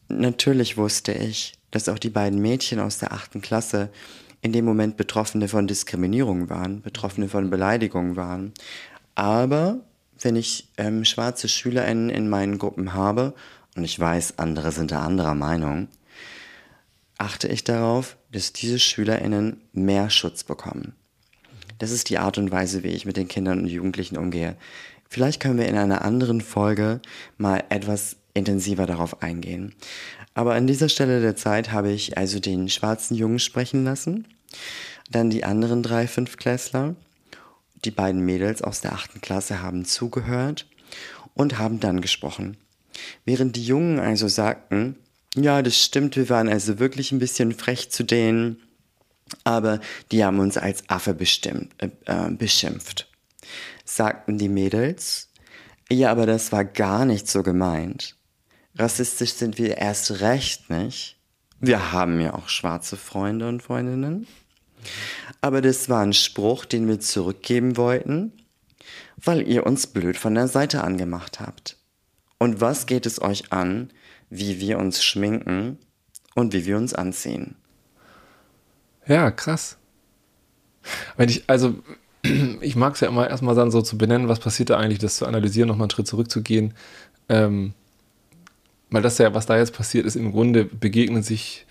Natürlich 0.09 0.76
wusste 0.76 1.12
ich, 1.12 1.55
dass 1.70 1.88
auch 1.88 1.99
die 1.99 2.11
beiden 2.11 2.41
Mädchen 2.41 2.79
aus 2.79 2.99
der 2.99 3.12
achten 3.12 3.41
Klasse 3.41 3.91
in 4.43 4.53
dem 4.53 4.67
Moment 4.67 4.99
Betroffene 4.99 5.49
von 5.49 5.67
Diskriminierung 5.67 6.50
waren, 6.50 6.82
Betroffene 6.82 7.29
von 7.29 7.49
Beleidigung 7.49 8.17
waren. 8.17 8.53
Aber 9.15 9.81
wenn 10.20 10.37
ich 10.37 10.69
ähm, 10.76 11.05
schwarze 11.05 11.49
SchülerInnen 11.49 12.10
in 12.10 12.29
meinen 12.29 12.58
Gruppen 12.58 12.94
habe, 12.94 13.34
und 13.77 13.84
ich 13.84 13.98
weiß, 13.98 14.39
andere 14.39 14.72
sind 14.72 14.91
da 14.91 15.03
anderer 15.03 15.34
Meinung, 15.34 15.89
achte 17.17 17.48
ich 17.48 17.65
darauf, 17.65 18.17
dass 18.32 18.53
diese 18.53 18.79
SchülerInnen 18.79 19.60
mehr 19.72 20.10
Schutz 20.10 20.44
bekommen. 20.44 20.94
Das 21.79 21.91
ist 21.91 22.10
die 22.10 22.19
Art 22.19 22.39
und 22.39 22.51
Weise, 22.51 22.82
wie 22.82 22.89
ich 22.89 23.06
mit 23.06 23.17
den 23.17 23.29
Kindern 23.29 23.60
und 23.60 23.67
Jugendlichen 23.67 24.17
umgehe. 24.17 24.56
Vielleicht 25.08 25.41
können 25.41 25.58
wir 25.58 25.69
in 25.69 25.77
einer 25.77 26.03
anderen 26.03 26.41
Folge 26.41 27.01
mal 27.37 27.65
etwas 27.69 28.17
intensiver 28.34 28.87
darauf 28.87 29.22
eingehen. 29.22 29.75
Aber 30.34 30.55
an 30.55 30.67
dieser 30.67 30.89
Stelle 30.89 31.20
der 31.20 31.37
Zeit 31.37 31.72
habe 31.72 31.91
ich 31.91 32.19
also 32.19 32.41
den 32.41 32.69
schwarzen 32.69 33.15
Jungen 33.15 33.39
sprechen 33.39 33.84
lassen, 33.84 34.27
dann 35.10 35.31
die 35.31 35.44
anderen 35.44 35.82
drei 35.82 36.06
Fünfklässler, 36.06 36.94
die 37.85 37.91
beiden 37.91 38.25
Mädels 38.25 38.63
aus 38.63 38.81
der 38.81 38.93
achten 38.93 39.20
Klasse 39.20 39.63
haben 39.63 39.85
zugehört 39.85 40.67
und 41.35 41.58
haben 41.58 41.81
dann 41.81 42.01
gesprochen. 42.01 42.56
Während 43.25 43.56
die 43.56 43.65
Jungen 43.65 44.01
also 44.01 44.29
sagten, 44.29 44.97
ja, 45.37 45.63
das 45.63 45.82
stimmt, 45.82 46.17
wir 46.17 46.29
waren 46.29 46.49
also 46.49 46.79
wirklich 46.79 47.13
ein 47.13 47.19
bisschen 47.19 47.53
frech 47.53 47.91
zu 47.91 48.03
denen, 48.03 48.63
aber 49.44 49.81
die 50.11 50.25
haben 50.25 50.41
uns 50.41 50.56
als 50.56 50.89
Affe 50.89 51.15
bestimmt, 51.15 51.73
äh, 51.79 51.91
äh, 52.06 52.31
beschimpft. 52.31 53.11
Sagten 53.85 54.39
die 54.39 54.49
Mädels, 54.49 55.29
ja, 55.91 56.11
aber 56.11 56.27
das 56.27 56.53
war 56.53 56.65
gar 56.65 57.05
nicht 57.05 57.29
so 57.29 57.43
gemeint. 57.43 58.17
Rassistisch 58.77 59.32
sind 59.32 59.58
wir 59.58 59.79
erst 59.79 60.20
recht 60.20 60.70
nicht. 60.70 61.17
Wir 61.61 61.93
haben 61.93 62.20
ja 62.20 62.35
auch 62.35 62.49
schwarze 62.49 62.97
Freunde 62.97 63.49
und 63.49 63.63
Freundinnen. 63.63 64.27
Aber 65.41 65.61
das 65.61 65.89
war 65.89 66.03
ein 66.03 66.13
Spruch, 66.13 66.65
den 66.65 66.89
wir 66.89 67.01
zurückgeben 67.01 67.77
wollten, 67.77 68.32
weil 69.17 69.47
ihr 69.47 69.67
uns 69.67 69.87
blöd 69.87 70.17
von 70.17 70.35
der 70.35 70.49
Seite 70.49 70.85
angemacht 70.85 71.41
habt. 71.41 71.77
Und 72.39 72.61
was 72.61 72.87
geht 72.87 73.06
es 73.06 73.20
euch 73.20 73.53
an, 73.53 73.91
wie 74.31 74.61
wir 74.61 74.79
uns 74.79 75.03
schminken 75.03 75.79
und 76.35 76.53
wie 76.53 76.67
wir 76.67 76.77
uns 76.77 76.94
anziehen? 76.94 77.56
Ja, 79.06 79.31
krass. 79.31 79.77
Wenn 81.17 81.29
ich, 81.29 81.44
also, 81.49 81.75
ich 82.61 82.77
mag 82.77 82.94
es 82.94 83.01
ja 83.01 83.08
immer 83.08 83.29
erstmal 83.29 83.55
dann 83.55 83.70
so 83.70 83.82
zu 83.82 83.99
benennen, 83.99 84.29
was 84.29 84.41
passiert 84.41 84.70
da 84.70 84.77
eigentlich, 84.77 84.99
das 84.99 85.17
zu 85.17 85.27
analysieren, 85.27 85.69
nochmal 85.69 85.87
einen 85.87 85.91
Schritt 85.91 86.06
zurückzugehen. 86.06 86.75
Ähm, 87.29 87.75
weil 88.91 89.03
das 89.03 89.19
ja, 89.19 89.35
was 89.35 89.47
da 89.47 89.56
jetzt 89.56 89.75
passiert 89.75 90.06
ist, 90.06 90.17
im 90.17 90.32
Grunde 90.32 90.65
begegnen 90.65 91.23
sich 91.23 91.67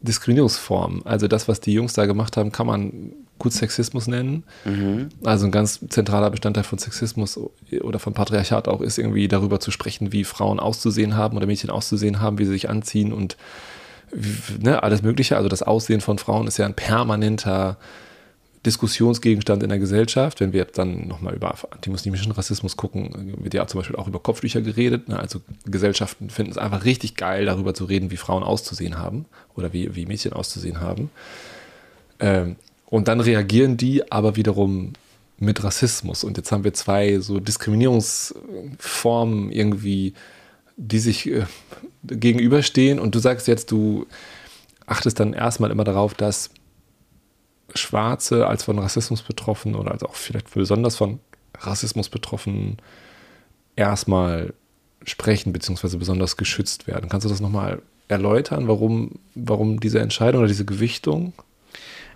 Diskriminierungsformen. 0.00 1.04
Also 1.04 1.28
das, 1.28 1.48
was 1.48 1.60
die 1.60 1.72
Jungs 1.72 1.94
da 1.94 2.06
gemacht 2.06 2.36
haben, 2.36 2.52
kann 2.52 2.66
man 2.66 3.12
gut 3.38 3.52
Sexismus 3.52 4.06
nennen. 4.06 4.44
Mhm. 4.64 5.08
Also 5.24 5.46
ein 5.46 5.52
ganz 5.52 5.80
zentraler 5.88 6.30
Bestandteil 6.30 6.64
von 6.64 6.78
Sexismus 6.78 7.38
oder 7.82 7.98
von 7.98 8.14
Patriarchat 8.14 8.68
auch 8.68 8.80
ist 8.80 8.98
irgendwie 8.98 9.28
darüber 9.28 9.60
zu 9.60 9.70
sprechen, 9.70 10.12
wie 10.12 10.24
Frauen 10.24 10.60
auszusehen 10.60 11.16
haben 11.16 11.36
oder 11.36 11.46
Mädchen 11.46 11.70
auszusehen 11.70 12.20
haben, 12.20 12.38
wie 12.38 12.44
sie 12.44 12.52
sich 12.52 12.70
anziehen 12.70 13.12
und 13.12 13.36
ne, 14.58 14.82
alles 14.82 15.02
Mögliche. 15.02 15.36
Also 15.36 15.48
das 15.48 15.62
Aussehen 15.62 16.00
von 16.00 16.18
Frauen 16.18 16.46
ist 16.46 16.58
ja 16.58 16.66
ein 16.66 16.74
permanenter 16.74 17.76
Diskussionsgegenstand 18.66 19.62
in 19.62 19.68
der 19.68 19.78
Gesellschaft. 19.78 20.40
Wenn 20.40 20.52
wir 20.52 20.60
jetzt 20.60 20.76
dann 20.76 21.06
nochmal 21.06 21.34
über 21.34 21.54
antimuslimischen 21.70 22.32
Rassismus 22.32 22.76
gucken, 22.76 23.34
wird 23.38 23.54
ja 23.54 23.66
zum 23.66 23.80
Beispiel 23.80 23.96
auch 23.96 24.08
über 24.08 24.18
Kopftücher 24.18 24.60
geredet. 24.60 25.08
Ne? 25.08 25.18
Also 25.18 25.40
Gesellschaften 25.64 26.28
finden 26.28 26.50
es 26.50 26.58
einfach 26.58 26.84
richtig 26.84 27.14
geil, 27.14 27.46
darüber 27.46 27.72
zu 27.72 27.84
reden, 27.84 28.10
wie 28.10 28.16
Frauen 28.16 28.42
auszusehen 28.42 28.98
haben 28.98 29.26
oder 29.54 29.72
wie, 29.72 29.94
wie 29.94 30.06
Mädchen 30.06 30.32
auszusehen 30.32 30.80
haben. 30.80 31.10
Ähm, 32.18 32.56
und 32.86 33.08
dann 33.08 33.20
reagieren 33.20 33.76
die 33.76 34.10
aber 34.12 34.36
wiederum 34.36 34.92
mit 35.38 35.62
Rassismus. 35.62 36.24
Und 36.24 36.36
jetzt 36.36 36.52
haben 36.52 36.64
wir 36.64 36.74
zwei 36.74 37.20
so 37.20 37.40
Diskriminierungsformen 37.40 39.52
irgendwie, 39.52 40.14
die 40.76 40.98
sich 40.98 41.30
äh, 41.30 41.46
gegenüberstehen. 42.04 42.98
Und 42.98 43.14
du 43.14 43.18
sagst 43.18 43.48
jetzt, 43.48 43.70
du 43.70 44.06
achtest 44.86 45.20
dann 45.20 45.32
erstmal 45.32 45.70
immer 45.70 45.84
darauf, 45.84 46.14
dass 46.14 46.50
Schwarze 47.74 48.46
als 48.46 48.64
von 48.64 48.78
Rassismus 48.78 49.22
betroffen 49.22 49.74
oder 49.74 49.92
als 49.92 50.02
auch 50.02 50.14
vielleicht 50.14 50.52
besonders 50.52 50.96
von 50.96 51.20
Rassismus 51.58 52.08
betroffen 52.08 52.78
erstmal 53.76 54.54
sprechen 55.04 55.52
bzw. 55.52 55.96
besonders 55.96 56.36
geschützt 56.36 56.86
werden. 56.86 57.08
Kannst 57.08 57.24
du 57.24 57.28
das 57.28 57.40
nochmal 57.40 57.82
erläutern, 58.08 58.68
warum, 58.68 59.12
warum 59.34 59.80
diese 59.80 60.00
Entscheidung 60.00 60.40
oder 60.40 60.48
diese 60.48 60.64
Gewichtung? 60.64 61.32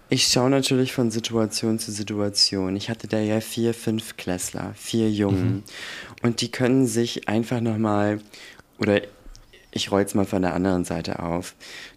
Ich 0.08 0.26
schaue 0.26 0.50
natürlich 0.50 0.92
von 0.92 1.12
Situation 1.12 1.78
zu 1.78 1.92
Situation. 1.92 2.74
Ich 2.74 2.90
hatte 2.90 3.06
da 3.06 3.20
ja 3.20 3.40
vier, 3.40 3.74
fünf 3.74 4.16
Klässler, 4.16 4.74
vier 4.76 5.08
Jungen. 5.10 5.52
Mhm. 5.52 5.62
Und 6.22 6.40
die 6.40 6.50
können 6.50 6.86
sich 6.86 7.28
einfach 7.28 7.60
nochmal, 7.60 8.20
oder 8.78 9.02
ich 9.70 9.90
roll's 9.90 10.14
mal 10.14 10.26
von 10.26 10.42
der 10.42 10.54
anderen 10.54 10.84
Seite 10.84 11.20
auf. 11.20 11.54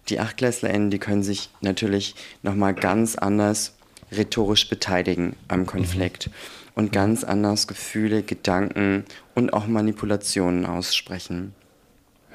Die 0.08 0.20
AchtklässlerInnen, 0.20 0.90
die 0.90 0.98
können 0.98 1.22
sich 1.22 1.50
natürlich 1.60 2.14
nochmal 2.42 2.74
ganz 2.74 3.16
anders 3.16 3.74
rhetorisch 4.12 4.68
beteiligen 4.68 5.36
am 5.48 5.66
Konflikt 5.66 6.28
mhm. 6.28 6.32
und 6.74 6.92
ganz 6.92 7.24
anders 7.24 7.66
Gefühle, 7.66 8.22
Gedanken 8.22 9.04
und 9.34 9.52
auch 9.52 9.66
Manipulationen 9.66 10.66
aussprechen. 10.66 11.54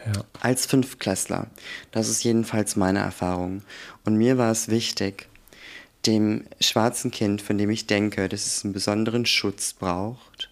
Ja. 0.06 0.24
Als 0.40 0.66
Fünfklässler. 0.66 1.48
Das 1.92 2.08
ist 2.08 2.24
jedenfalls 2.24 2.76
meine 2.76 3.00
Erfahrung. 3.00 3.64
Und 4.06 4.16
mir 4.16 4.38
war 4.38 4.52
es 4.52 4.70
wichtig, 4.70 5.28
dem 6.06 6.46
schwarzen 6.62 7.12
Kind, 7.12 7.42
von 7.42 7.58
dem 7.58 7.70
ich 7.70 7.86
denke, 7.86 8.30
dass 8.30 8.46
es 8.46 8.64
einen 8.64 8.74
besonderen 8.74 9.26
Schutz 9.26 9.74
braucht, 9.74 10.50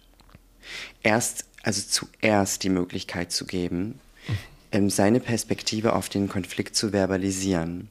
erst, 1.02 1.46
also 1.62 1.82
zuerst 1.82 2.62
die 2.62 2.68
Möglichkeit 2.68 3.32
zu 3.32 3.46
geben, 3.46 3.98
seine 4.88 5.20
Perspektive 5.20 5.94
auf 5.94 6.08
den 6.08 6.28
Konflikt 6.28 6.76
zu 6.76 6.92
verbalisieren. 6.92 7.88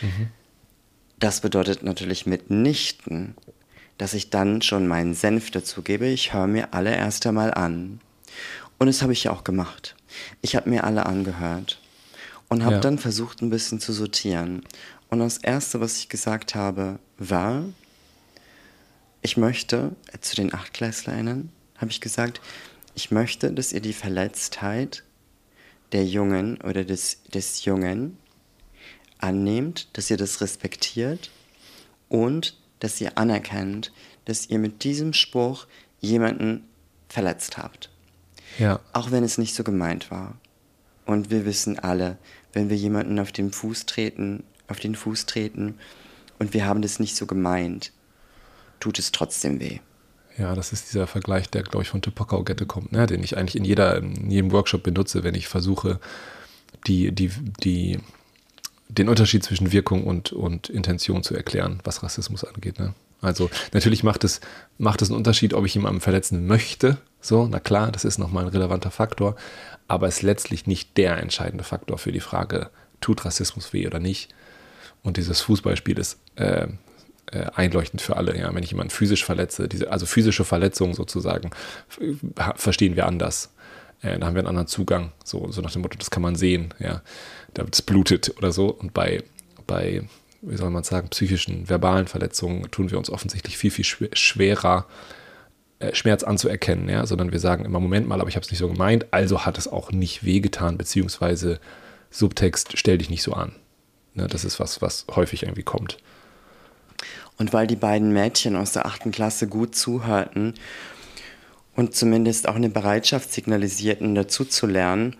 Mhm. 0.00 0.28
Das 1.18 1.40
bedeutet 1.40 1.82
natürlich 1.82 2.26
mitnichten, 2.26 3.34
dass 3.98 4.14
ich 4.14 4.30
dann 4.30 4.62
schon 4.62 4.86
meinen 4.86 5.14
Senf 5.14 5.50
dazu 5.50 5.82
gebe. 5.82 6.06
Ich 6.06 6.32
höre 6.32 6.46
mir 6.46 6.74
alle 6.74 6.94
erst 6.94 7.26
einmal 7.26 7.54
an. 7.54 8.00
Und 8.78 8.88
das 8.88 9.02
habe 9.02 9.12
ich 9.12 9.24
ja 9.24 9.32
auch 9.32 9.44
gemacht. 9.44 9.94
Ich 10.42 10.56
habe 10.56 10.68
mir 10.68 10.84
alle 10.84 11.06
angehört 11.06 11.80
und 12.48 12.64
habe 12.64 12.76
ja. 12.76 12.80
dann 12.80 12.98
versucht, 12.98 13.40
ein 13.40 13.50
bisschen 13.50 13.80
zu 13.80 13.92
sortieren. 13.92 14.62
Und 15.08 15.20
das 15.20 15.38
Erste, 15.38 15.80
was 15.80 15.98
ich 15.98 16.08
gesagt 16.08 16.54
habe, 16.54 16.98
war, 17.18 17.64
ich 19.22 19.36
möchte, 19.36 19.92
äh, 20.12 20.18
zu 20.18 20.36
den 20.36 20.52
Achtklässlerinnen, 20.52 21.50
habe 21.78 21.90
ich 21.90 22.00
gesagt, 22.00 22.40
ich 22.94 23.10
möchte, 23.10 23.52
dass 23.52 23.72
ihr 23.72 23.80
die 23.80 23.92
Verletztheit 23.92 25.02
der 25.94 26.04
Jungen 26.04 26.60
oder 26.60 26.84
des, 26.84 27.22
des 27.32 27.64
Jungen 27.64 28.18
annehmt, 29.18 29.88
dass 29.96 30.10
ihr 30.10 30.16
das 30.16 30.40
respektiert 30.40 31.30
und 32.08 32.58
dass 32.80 33.00
ihr 33.00 33.16
anerkennt, 33.16 33.92
dass 34.24 34.46
ihr 34.50 34.58
mit 34.58 34.82
diesem 34.84 35.12
Spruch 35.12 35.66
jemanden 36.00 36.64
verletzt 37.08 37.56
habt. 37.58 37.90
Ja. 38.58 38.80
Auch 38.92 39.12
wenn 39.12 39.22
es 39.22 39.38
nicht 39.38 39.54
so 39.54 39.62
gemeint 39.62 40.10
war. 40.10 40.36
Und 41.06 41.30
wir 41.30 41.46
wissen 41.46 41.78
alle, 41.78 42.18
wenn 42.52 42.70
wir 42.70 42.76
jemanden 42.76 43.18
auf 43.20 43.30
den 43.30 43.52
Fuß 43.52 43.86
treten, 43.86 44.42
auf 44.66 44.80
den 44.80 44.96
Fuß 44.96 45.26
treten 45.26 45.78
und 46.40 46.54
wir 46.54 46.66
haben 46.66 46.82
das 46.82 46.98
nicht 46.98 47.14
so 47.14 47.26
gemeint, 47.26 47.92
tut 48.80 48.98
es 48.98 49.12
trotzdem 49.12 49.60
weh. 49.60 49.78
Ja, 50.36 50.54
das 50.54 50.72
ist 50.72 50.92
dieser 50.92 51.06
Vergleich, 51.06 51.48
der, 51.48 51.62
glaube 51.62 51.82
ich, 51.82 51.88
von 51.88 52.02
Tupac 52.02 52.42
Gette 52.44 52.66
kommt, 52.66 52.92
ne? 52.92 53.06
den 53.06 53.22
ich 53.22 53.36
eigentlich 53.36 53.56
in, 53.56 53.64
jeder, 53.64 53.98
in 53.98 54.30
jedem 54.30 54.50
Workshop 54.50 54.82
benutze, 54.82 55.22
wenn 55.22 55.34
ich 55.34 55.46
versuche, 55.46 56.00
die, 56.86 57.12
die, 57.12 57.30
die, 57.62 58.00
den 58.88 59.08
Unterschied 59.08 59.44
zwischen 59.44 59.70
Wirkung 59.70 60.04
und, 60.04 60.32
und 60.32 60.68
Intention 60.68 61.22
zu 61.22 61.36
erklären, 61.36 61.80
was 61.84 62.02
Rassismus 62.02 62.44
angeht. 62.44 62.80
Ne? 62.80 62.94
Also 63.20 63.48
natürlich 63.72 64.02
macht 64.02 64.24
es, 64.24 64.40
macht 64.76 65.02
es 65.02 65.08
einen 65.08 65.16
Unterschied, 65.16 65.54
ob 65.54 65.64
ich 65.64 65.74
jemanden 65.74 66.00
verletzen 66.00 66.46
möchte. 66.46 66.98
So, 67.20 67.46
na 67.50 67.60
klar, 67.60 67.92
das 67.92 68.04
ist 68.04 68.18
nochmal 68.18 68.44
ein 68.44 68.50
relevanter 68.50 68.90
Faktor, 68.90 69.36
aber 69.88 70.08
ist 70.08 70.22
letztlich 70.22 70.66
nicht 70.66 70.96
der 70.96 71.18
entscheidende 71.18 71.64
Faktor 71.64 71.98
für 71.98 72.12
die 72.12 72.20
Frage, 72.20 72.70
tut 73.00 73.24
Rassismus 73.24 73.72
weh 73.72 73.86
oder 73.86 74.00
nicht. 74.00 74.34
Und 75.02 75.16
dieses 75.16 75.40
Fußballspiel 75.42 75.98
ist 75.98 76.18
äh, 76.36 76.66
äh, 77.32 77.46
einleuchtend 77.54 78.00
für 78.02 78.16
alle. 78.16 78.38
Ja, 78.38 78.54
wenn 78.54 78.62
ich 78.62 78.70
jemanden 78.70 78.90
physisch 78.90 79.24
verletze, 79.24 79.68
diese, 79.68 79.90
also 79.90 80.06
physische 80.06 80.44
Verletzungen 80.44 80.94
sozusagen, 80.94 81.50
verstehen 82.56 82.96
wir 82.96 83.06
anders. 83.06 83.52
Äh, 84.02 84.18
da 84.18 84.26
haben 84.26 84.34
wir 84.34 84.40
einen 84.40 84.48
anderen 84.48 84.68
Zugang. 84.68 85.12
So, 85.24 85.50
so 85.50 85.60
nach 85.60 85.72
dem 85.72 85.82
Motto, 85.82 85.98
das 85.98 86.10
kann 86.10 86.22
man 86.22 86.36
sehen. 86.36 86.74
Ja, 86.78 87.02
es 87.70 87.82
blutet 87.82 88.36
oder 88.36 88.52
so. 88.52 88.66
Und 88.66 88.94
bei, 88.94 89.22
bei, 89.66 90.02
wie 90.42 90.56
soll 90.56 90.70
man 90.70 90.84
sagen, 90.84 91.08
psychischen, 91.08 91.68
verbalen 91.68 92.06
Verletzungen 92.06 92.70
tun 92.70 92.90
wir 92.90 92.98
uns 92.98 93.10
offensichtlich 93.10 93.56
viel, 93.56 93.70
viel 93.70 93.84
schwerer, 93.84 94.86
äh, 95.78 95.94
Schmerz 95.94 96.22
anzuerkennen, 96.22 96.88
ja, 96.88 97.06
sondern 97.06 97.32
wir 97.32 97.40
sagen 97.40 97.64
immer, 97.64 97.80
Moment 97.80 98.06
mal, 98.06 98.20
aber 98.20 98.28
ich 98.28 98.36
habe 98.36 98.44
es 98.44 98.50
nicht 98.50 98.60
so 98.60 98.68
gemeint, 98.68 99.06
also 99.10 99.44
hat 99.44 99.58
es 99.58 99.66
auch 99.66 99.90
nicht 99.90 100.24
wehgetan, 100.24 100.78
beziehungsweise 100.78 101.58
Subtext, 102.10 102.78
stell 102.78 102.98
dich 102.98 103.10
nicht 103.10 103.22
so 103.22 103.32
an. 103.32 103.56
Ne, 104.14 104.28
das 104.28 104.44
ist 104.44 104.60
was, 104.60 104.80
was 104.80 105.06
häufig 105.14 105.42
irgendwie 105.42 105.64
kommt. 105.64 105.98
Und 107.38 107.52
weil 107.52 107.66
die 107.66 107.76
beiden 107.76 108.12
Mädchen 108.12 108.56
aus 108.56 108.72
der 108.72 108.86
achten 108.86 109.10
Klasse 109.10 109.48
gut 109.48 109.74
zuhörten 109.74 110.54
und 111.74 111.94
zumindest 111.94 112.48
auch 112.48 112.54
eine 112.54 112.68
Bereitschaft 112.68 113.32
signalisierten, 113.32 114.14
dazu 114.14 114.44
zu 114.44 114.66
lernen, 114.66 115.16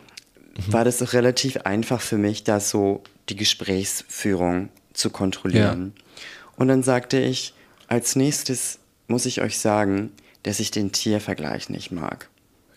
mhm. 0.57 0.73
war 0.73 0.85
das 0.85 1.03
auch 1.03 1.13
relativ 1.13 1.59
einfach 1.59 2.01
für 2.01 2.19
mich, 2.19 2.45
da 2.45 2.61
so 2.61 3.03
die 3.29 3.37
Gesprächsführung 3.37 4.69
zu 4.93 5.11
kontrollieren. 5.11 5.93
Ja. 5.97 6.23
Und 6.57 6.69
dann 6.69 6.83
sagte 6.83 7.19
ich, 7.19 7.55
als 7.89 8.17
nächstes 8.17 8.79
muss 9.09 9.27
ich 9.27 9.41
euch 9.41 9.59
sagen, 9.59 10.13
dass 10.45 10.61
ich 10.61 10.71
den 10.71 10.93
Tiervergleich 10.93 11.69
nicht 11.69 11.91
mag. 11.91 12.29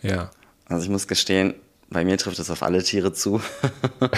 Ja. 0.02 0.30
Also 0.66 0.84
ich 0.84 0.90
muss 0.90 1.06
gestehen, 1.06 1.54
bei 1.90 2.04
mir 2.04 2.18
trifft 2.18 2.38
es 2.38 2.50
auf 2.50 2.62
alle 2.62 2.82
Tiere 2.82 3.12
zu. 3.12 3.40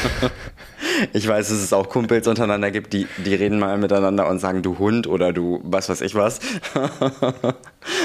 ich 1.13 1.27
weiß, 1.27 1.49
dass 1.49 1.59
es 1.59 1.73
auch 1.73 1.89
Kumpels 1.89 2.27
untereinander 2.27 2.71
gibt, 2.71 2.93
die, 2.93 3.07
die 3.25 3.35
reden 3.35 3.59
mal 3.59 3.79
miteinander 3.79 4.29
und 4.29 4.39
sagen, 4.39 4.63
du 4.63 4.79
Hund 4.79 5.07
oder 5.07 5.33
du 5.33 5.61
was 5.63 5.89
weiß 5.89 6.01
ich 6.03 6.15
was. 6.15 6.41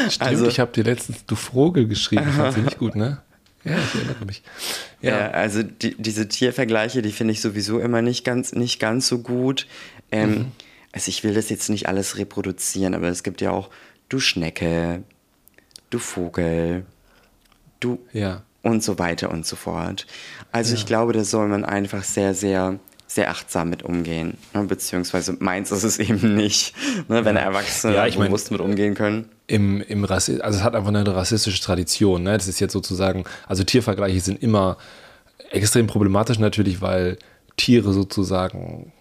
Stimmt, 0.10 0.22
also, 0.22 0.48
ich 0.48 0.60
habe 0.60 0.72
dir 0.72 0.84
letztens 0.84 1.25
du 1.25 1.36
Vogel 1.36 1.88
geschrieben. 1.88 2.25
Ich 2.28 2.36
fand 2.36 2.54
sie 2.54 2.62
nicht 2.62 2.78
gut, 2.78 2.96
ne? 2.96 3.22
Ja, 3.66 3.78
ich 3.80 3.96
erinnere 3.96 4.25
mich. 4.28 4.44
Ja, 5.02 5.18
ja 5.18 5.32
also 5.32 5.64
die, 5.64 5.96
diese 5.98 6.28
Tiervergleiche, 6.28 7.02
die 7.02 7.12
finde 7.12 7.32
ich 7.34 7.42
sowieso 7.42 7.80
immer 7.80 8.04
nicht 8.04 8.24
ganz, 8.24 8.54
nicht 8.54 8.80
ganz 8.80 9.08
so 9.08 9.18
gut. 9.18 9.66
Ähm, 10.12 10.30
mhm. 10.30 10.52
Also 10.92 11.10
ich 11.10 11.24
will 11.24 11.34
das 11.34 11.50
jetzt 11.50 11.70
nicht 11.70 11.88
alles 11.88 12.20
reproduzieren, 12.20 12.94
aber 12.94 13.08
es 13.08 13.24
gibt 13.24 13.42
ja 13.42 13.50
auch 13.50 13.72
du 14.08 14.20
Schnecke, 14.20 15.02
du 15.90 15.98
Vogel, 15.98 16.86
du 17.80 18.00
ja 18.14 18.44
und 18.66 18.84
so 18.84 18.98
weiter 18.98 19.30
und 19.30 19.46
so 19.46 19.56
fort. 19.56 20.08
Also 20.52 20.74
ja. 20.74 20.80
ich 20.80 20.86
glaube, 20.86 21.14
da 21.14 21.24
soll 21.24 21.48
man 21.48 21.64
einfach 21.64 22.04
sehr, 22.04 22.34
sehr, 22.34 22.80
sehr 23.06 23.30
achtsam 23.30 23.70
mit 23.70 23.84
umgehen. 23.84 24.38
Ne? 24.54 24.64
Beziehungsweise 24.64 25.38
meins 25.40 25.72
ist 25.72 25.84
es 25.84 26.00
eben 26.00 26.36
nicht, 26.36 26.74
ne? 27.08 27.24
wenn 27.24 27.36
Erwachsene 27.36 27.96
ja, 27.96 28.08
ich 28.08 28.18
bewusst 28.18 28.52
mit 28.52 28.62
umgehen 28.62 28.96
können. 28.96 29.30
Im, 29.48 29.82
im 29.82 30.04
Rassi 30.04 30.42
also 30.42 30.58
es 30.58 30.64
hat 30.64 30.76
einfach 30.76 30.90
eine 30.90 31.16
rassistische 31.16 31.62
Tradition. 31.62 32.24
Ne? 32.24 32.34
Das 32.34 32.48
ist 32.48 32.60
jetzt 32.60 32.74
sozusagen, 32.74 33.26
also 33.48 33.64
Tiervergleiche 33.64 34.20
sind 34.20 34.42
immer 34.42 34.78
extrem 35.52 35.86
problematisch 35.86 36.40
natürlich, 36.40 36.82
weil 36.82 37.20
Tiere 37.58 37.94
sozusagen 37.94 38.92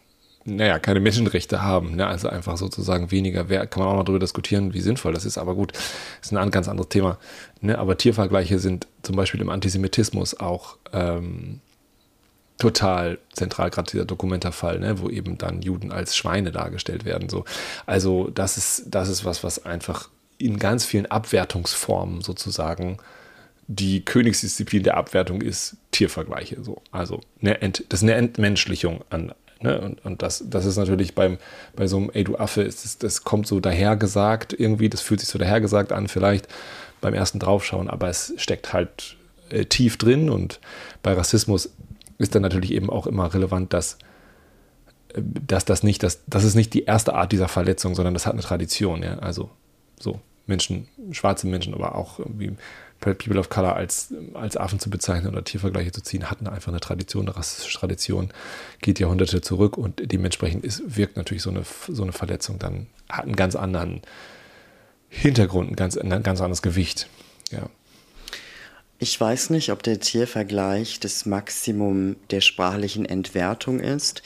naja, 0.44 0.78
keine 0.78 1.00
Menschenrechte 1.00 1.62
haben. 1.62 1.96
Ne? 1.96 2.06
Also 2.06 2.28
einfach 2.28 2.56
sozusagen 2.56 3.10
weniger 3.10 3.48
wert. 3.48 3.70
Kann 3.70 3.82
man 3.82 3.92
auch 3.92 3.96
noch 3.96 4.04
darüber 4.04 4.20
diskutieren, 4.20 4.74
wie 4.74 4.80
sinnvoll 4.80 5.14
das 5.14 5.24
ist. 5.24 5.38
Aber 5.38 5.54
gut, 5.54 5.72
ist 6.20 6.34
ein 6.34 6.50
ganz 6.50 6.68
anderes 6.68 6.90
Thema. 6.90 7.18
Ne? 7.60 7.78
Aber 7.78 7.96
Tiervergleiche 7.96 8.58
sind 8.58 8.86
zum 9.02 9.16
Beispiel 9.16 9.40
im 9.40 9.48
Antisemitismus 9.48 10.38
auch 10.38 10.76
ähm, 10.92 11.60
total 12.58 13.18
zentral, 13.32 13.70
gerade 13.70 13.90
dieser 13.90 14.04
Dokumentarfall, 14.04 14.78
ne, 14.78 15.00
wo 15.00 15.08
eben 15.08 15.38
dann 15.38 15.62
Juden 15.62 15.90
als 15.90 16.16
Schweine 16.16 16.52
dargestellt 16.52 17.04
werden. 17.04 17.28
So. 17.28 17.44
Also 17.86 18.30
das 18.30 18.56
ist, 18.56 18.84
das 18.86 19.08
ist 19.08 19.24
was, 19.24 19.42
was 19.42 19.64
einfach 19.64 20.08
in 20.38 20.58
ganz 20.58 20.84
vielen 20.84 21.06
Abwertungsformen 21.06 22.20
sozusagen 22.20 22.98
die 23.66 24.04
Königsdisziplin 24.04 24.82
der 24.82 24.96
Abwertung 24.96 25.40
ist 25.40 25.76
Tiervergleiche. 25.90 26.62
So. 26.62 26.82
Also 26.90 27.20
Ent, 27.40 27.84
das 27.88 28.00
ist 28.00 28.04
eine 28.04 28.14
Entmenschlichung 28.14 29.02
an. 29.10 29.32
Ne? 29.61 29.80
Und, 29.80 30.04
und 30.04 30.23
das, 30.23 30.44
das 30.46 30.64
ist 30.64 30.76
natürlich 30.76 31.14
beim, 31.14 31.38
bei 31.75 31.87
so 31.87 31.96
einem 31.96 32.11
Ey 32.11 32.25
du 32.25 32.37
Affe, 32.37 32.62
ist 32.62 32.84
das, 32.84 32.99
das 32.99 33.25
kommt 33.25 33.46
so 33.46 33.61
dahergesagt 33.61 34.52
irgendwie, 34.52 34.88
das 34.88 35.00
fühlt 35.00 35.20
sich 35.20 35.28
so 35.28 35.38
dahergesagt 35.38 35.92
an, 35.92 36.08
vielleicht 36.08 36.49
beim 37.00 37.14
ersten 37.14 37.38
Draufschauen, 37.38 37.88
aber 37.88 38.08
es 38.08 38.32
steckt 38.37 38.73
halt 38.73 39.16
äh, 39.50 39.64
tief 39.64 39.96
drin 39.99 40.30
und 40.30 40.61
bei 41.02 41.12
Rassismus 41.12 41.70
ist 42.18 42.34
dann 42.34 42.42
natürlich 42.42 42.73
eben 42.73 42.90
auch 42.90 43.06
immer 43.06 43.32
relevant, 43.32 43.73
dass, 43.73 43.99
äh, 45.12 45.20
dass 45.23 45.64
das 45.64 45.82
nicht, 45.82 46.02
das, 46.02 46.23
das 46.26 46.44
ist 46.44 46.54
nicht 46.54 46.75
die 46.75 46.84
erste 46.84 47.14
Art 47.14 47.32
dieser 47.32 47.49
Verletzung, 47.49 47.94
sondern 47.94 48.14
das 48.14 48.26
hat 48.26 48.32
eine 48.32 48.42
Tradition, 48.42 49.02
ja. 49.02 49.18
Also 49.18 49.50
so 49.99 50.20
Menschen, 50.46 50.88
schwarze 51.12 51.46
Menschen, 51.46 51.75
aber 51.75 51.94
auch 51.94 52.18
irgendwie 52.18 52.52
People 53.12 53.38
of 53.38 53.50
Color 53.50 53.76
als, 53.76 54.14
als 54.32 54.56
Affen 54.56 54.78
zu 54.78 54.88
bezeichnen 54.88 55.30
oder 55.30 55.44
Tiervergleiche 55.44 55.92
zu 55.92 56.00
ziehen, 56.00 56.30
hatten 56.30 56.46
einfach 56.46 56.73
eine 56.73 56.80
Tradition, 56.80 57.26
eine 57.26 57.37
rassistische 57.37 57.78
Tradition, 57.78 58.30
geht 58.80 58.99
Jahrhunderte 58.99 59.42
zurück 59.42 59.76
und 59.76 60.00
dementsprechend 60.11 60.64
ist, 60.64 60.96
wirkt 60.96 61.18
natürlich 61.18 61.42
so 61.42 61.50
eine, 61.50 61.64
so 61.88 62.02
eine 62.02 62.12
Verletzung 62.12 62.58
dann, 62.58 62.87
hat 63.11 63.25
einen 63.25 63.37
ganz 63.37 63.56
anderen 63.56 64.00
Hintergrund, 65.11 65.73
ein 65.73 65.76
ganz, 65.76 65.99
ein 65.99 66.23
ganz 66.23 66.40
anderes 66.40 66.62
Gewicht. 66.62 67.08
Ja. 67.50 67.68
Ich 68.99 69.20
weiß 69.20 69.50
nicht, 69.50 69.70
ob 69.70 69.82
der 69.82 70.00
Tiervergleich 70.00 71.00
das 71.00 71.26
Maximum 71.26 72.16
der 72.30 72.40
sprachlichen 72.40 73.04
Entwertung 73.04 73.80
ist, 73.80 74.23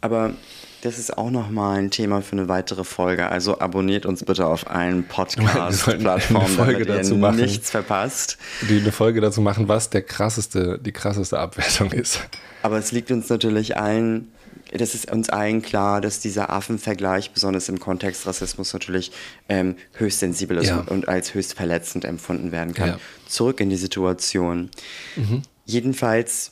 aber 0.00 0.34
das 0.82 0.98
ist 0.98 1.16
auch 1.16 1.30
nochmal 1.30 1.78
ein 1.78 1.90
Thema 1.92 2.22
für 2.22 2.32
eine 2.32 2.48
weitere 2.48 2.82
Folge. 2.82 3.28
Also 3.28 3.60
abonniert 3.60 4.04
uns 4.04 4.24
bitte 4.24 4.46
auf 4.46 4.68
allen 4.68 5.04
Podcast-Plattformen, 5.08 6.56
damit 6.56 7.08
ihr 7.08 7.14
machen, 7.14 7.36
nichts 7.36 7.70
verpasst. 7.70 8.36
Die 8.68 8.80
eine 8.80 8.90
Folge 8.90 9.20
dazu 9.20 9.40
machen, 9.40 9.68
was 9.68 9.90
der 9.90 10.02
krasseste, 10.02 10.80
die 10.80 10.90
krasseste 10.90 11.38
Abwertung 11.38 11.92
ist. 11.92 12.20
Aber 12.62 12.78
es 12.78 12.90
liegt 12.90 13.12
uns 13.12 13.28
natürlich 13.28 13.76
allen 13.76 14.32
das 14.72 14.94
ist 14.94 15.10
uns 15.12 15.28
allen 15.28 15.60
klar, 15.60 16.00
dass 16.00 16.20
dieser 16.20 16.48
Affenvergleich, 16.50 17.32
besonders 17.32 17.68
im 17.68 17.78
Kontext 17.78 18.26
Rassismus, 18.26 18.72
natürlich 18.72 19.12
ähm, 19.50 19.76
höchst 19.92 20.20
sensibel 20.20 20.56
ist 20.56 20.68
ja. 20.68 20.78
und, 20.78 20.88
und, 20.90 21.08
als 21.08 21.34
höchst 21.34 21.54
verletzend 21.54 22.06
empfunden 22.06 22.52
werden 22.52 22.72
kann. 22.72 22.88
Ja. 22.88 22.98
Zurück 23.26 23.60
in 23.60 23.68
die 23.68 23.76
Situation. 23.76 24.70
Mhm. 25.16 25.42
Jedenfalls 25.66 26.51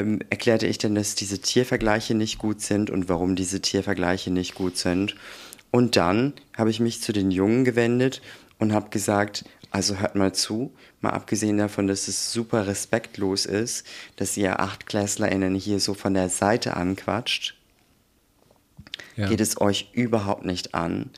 ähm, 0.00 0.20
erklärte 0.30 0.66
ich 0.66 0.78
dann, 0.78 0.94
dass 0.94 1.14
diese 1.14 1.40
Tiervergleiche 1.40 2.14
nicht 2.14 2.38
gut 2.38 2.60
sind 2.60 2.90
und 2.90 3.08
warum 3.08 3.36
diese 3.36 3.60
Tiervergleiche 3.60 4.30
nicht 4.30 4.54
gut 4.54 4.76
sind. 4.76 5.14
Und 5.70 5.96
dann 5.96 6.32
habe 6.56 6.70
ich 6.70 6.80
mich 6.80 7.00
zu 7.00 7.12
den 7.12 7.30
Jungen 7.30 7.64
gewendet 7.64 8.22
und 8.58 8.72
habe 8.72 8.90
gesagt, 8.90 9.44
also 9.70 9.98
hört 9.98 10.16
mal 10.16 10.32
zu, 10.32 10.72
mal 11.00 11.10
abgesehen 11.10 11.58
davon, 11.58 11.86
dass 11.86 12.08
es 12.08 12.32
super 12.32 12.66
respektlos 12.66 13.46
ist, 13.46 13.86
dass 14.16 14.36
ihr 14.36 14.58
AchtklässlerInnen 14.58 15.54
hier 15.54 15.78
so 15.78 15.94
von 15.94 16.14
der 16.14 16.28
Seite 16.28 16.76
anquatscht, 16.76 17.56
ja. 19.16 19.28
geht 19.28 19.40
es 19.40 19.60
euch 19.60 19.90
überhaupt 19.92 20.44
nicht 20.44 20.74
an, 20.74 21.10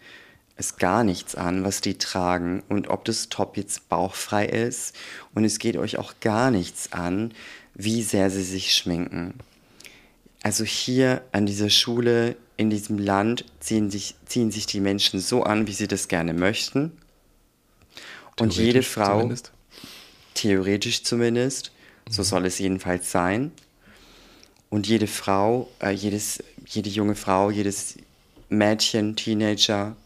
es 0.57 0.77
gar 0.77 1.03
nichts 1.03 1.35
an, 1.35 1.65
was 1.65 1.81
die 1.81 1.97
tragen 1.97 2.63
und 2.69 2.89
ob 2.89 3.07
das 3.07 3.31
Top 3.31 3.57
jetzt 3.57 3.89
bauchfrei 3.89 4.45
ist 4.47 4.95
und 5.35 5.45
es 5.45 5.59
geht 5.59 5.79
euch 5.79 5.99
auch 5.99 6.15
gar 6.21 6.51
nichts 6.51 6.93
an, 6.93 7.33
wie 7.75 8.03
sehr 8.03 8.31
sie 8.31 8.43
sich 8.43 8.75
schminken. 8.75 9.35
Also 10.43 10.65
hier 10.65 11.23
an 11.33 11.47
dieser 11.47 11.71
Schule, 11.71 12.37
in 12.57 12.71
diesem 12.71 12.99
Land, 12.99 13.45
ziehen 13.61 13.91
sich, 13.91 14.17
ziehen 14.27 14.51
sich 14.51 14.67
die 14.67 14.81
Menschen 14.81 15.21
so 15.21 15.45
an, 15.45 15.67
wie 15.67 15.73
sie 15.73 15.89
das 15.89 16.09
gerne 16.09 16.35
möchten. 16.35 16.93
Und 18.39 18.57
jede 18.57 18.83
Frau, 18.83 19.21
zumindest. 19.21 19.53
theoretisch 20.35 21.05
zumindest, 21.05 21.73
mhm. 22.09 22.13
so 22.13 22.23
soll 22.23 22.47
es 22.47 22.59
jedenfalls 22.59 23.11
sein. 23.11 23.53
Und 24.69 24.89
jede 24.89 25.07
Frau, 25.07 25.71
äh, 25.81 25.91
jedes, 25.91 26.43
jede 26.67 26.91
junge 26.91 27.15
Frau, 27.15 27.51
jedes 27.51 27.99
Mädchen, 28.49 29.17
Teenager 29.17 29.97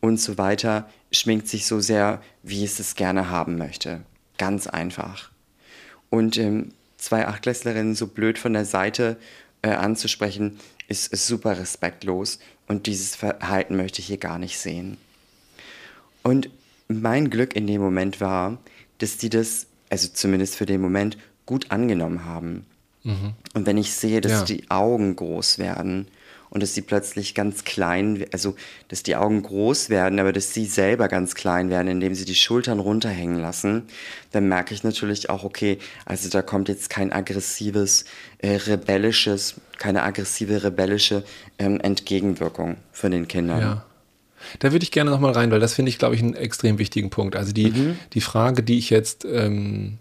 und 0.00 0.20
so 0.20 0.38
weiter 0.38 0.88
schminkt 1.10 1.48
sich 1.48 1.66
so 1.66 1.80
sehr, 1.80 2.22
wie 2.42 2.64
es 2.64 2.78
es 2.80 2.94
gerne 2.94 3.28
haben 3.28 3.58
möchte. 3.58 4.02
Ganz 4.38 4.66
einfach. 4.66 5.31
Und 6.12 6.36
ähm, 6.36 6.72
zwei 6.98 7.26
Achtklässlerinnen 7.26 7.94
so 7.94 8.06
blöd 8.06 8.38
von 8.38 8.52
der 8.52 8.66
Seite 8.66 9.16
äh, 9.62 9.70
anzusprechen, 9.70 10.58
ist, 10.86 11.10
ist 11.10 11.26
super 11.26 11.58
respektlos. 11.58 12.38
Und 12.68 12.86
dieses 12.86 13.16
Verhalten 13.16 13.76
möchte 13.76 14.00
ich 14.00 14.08
hier 14.08 14.18
gar 14.18 14.38
nicht 14.38 14.58
sehen. 14.58 14.98
Und 16.22 16.50
mein 16.86 17.30
Glück 17.30 17.56
in 17.56 17.66
dem 17.66 17.80
Moment 17.80 18.20
war, 18.20 18.58
dass 18.98 19.16
die 19.16 19.30
das, 19.30 19.68
also 19.88 20.10
zumindest 20.12 20.56
für 20.56 20.66
den 20.66 20.82
Moment, 20.82 21.16
gut 21.46 21.70
angenommen 21.70 22.26
haben. 22.26 22.66
Mhm. 23.04 23.32
Und 23.54 23.64
wenn 23.64 23.78
ich 23.78 23.94
sehe, 23.94 24.20
dass 24.20 24.32
ja. 24.32 24.44
die 24.44 24.70
Augen 24.70 25.16
groß 25.16 25.56
werden 25.56 26.08
und 26.52 26.62
dass 26.62 26.74
sie 26.74 26.82
plötzlich 26.82 27.34
ganz 27.34 27.64
klein, 27.64 28.26
also 28.30 28.54
dass 28.88 29.02
die 29.02 29.16
Augen 29.16 29.42
groß 29.42 29.88
werden, 29.88 30.20
aber 30.20 30.34
dass 30.34 30.52
sie 30.52 30.66
selber 30.66 31.08
ganz 31.08 31.34
klein 31.34 31.70
werden, 31.70 31.88
indem 31.88 32.14
sie 32.14 32.26
die 32.26 32.34
Schultern 32.34 32.78
runterhängen 32.78 33.40
lassen, 33.40 33.84
dann 34.32 34.48
merke 34.48 34.74
ich 34.74 34.84
natürlich 34.84 35.30
auch, 35.30 35.44
okay, 35.44 35.78
also 36.04 36.28
da 36.28 36.42
kommt 36.42 36.68
jetzt 36.68 36.90
kein 36.90 37.10
aggressives, 37.10 38.04
äh, 38.36 38.56
rebellisches, 38.56 39.54
keine 39.78 40.02
aggressive, 40.02 40.62
rebellische 40.62 41.24
ähm, 41.58 41.80
Entgegenwirkung 41.80 42.76
von 42.92 43.12
den 43.12 43.28
Kindern. 43.28 43.60
Ja. 43.60 43.84
Da 44.58 44.72
würde 44.72 44.82
ich 44.82 44.90
gerne 44.90 45.10
nochmal 45.10 45.32
rein, 45.32 45.50
weil 45.50 45.60
das 45.60 45.72
finde 45.72 45.88
ich, 45.88 45.98
glaube 45.98 46.16
ich, 46.16 46.22
einen 46.22 46.34
extrem 46.34 46.78
wichtigen 46.78 47.08
Punkt. 47.08 47.34
Also 47.34 47.52
die, 47.52 47.70
mhm. 47.70 47.98
die 48.12 48.20
Frage, 48.20 48.62
die 48.62 48.76
ich 48.76 48.90
jetzt 48.90 49.24
ähm, 49.24 49.96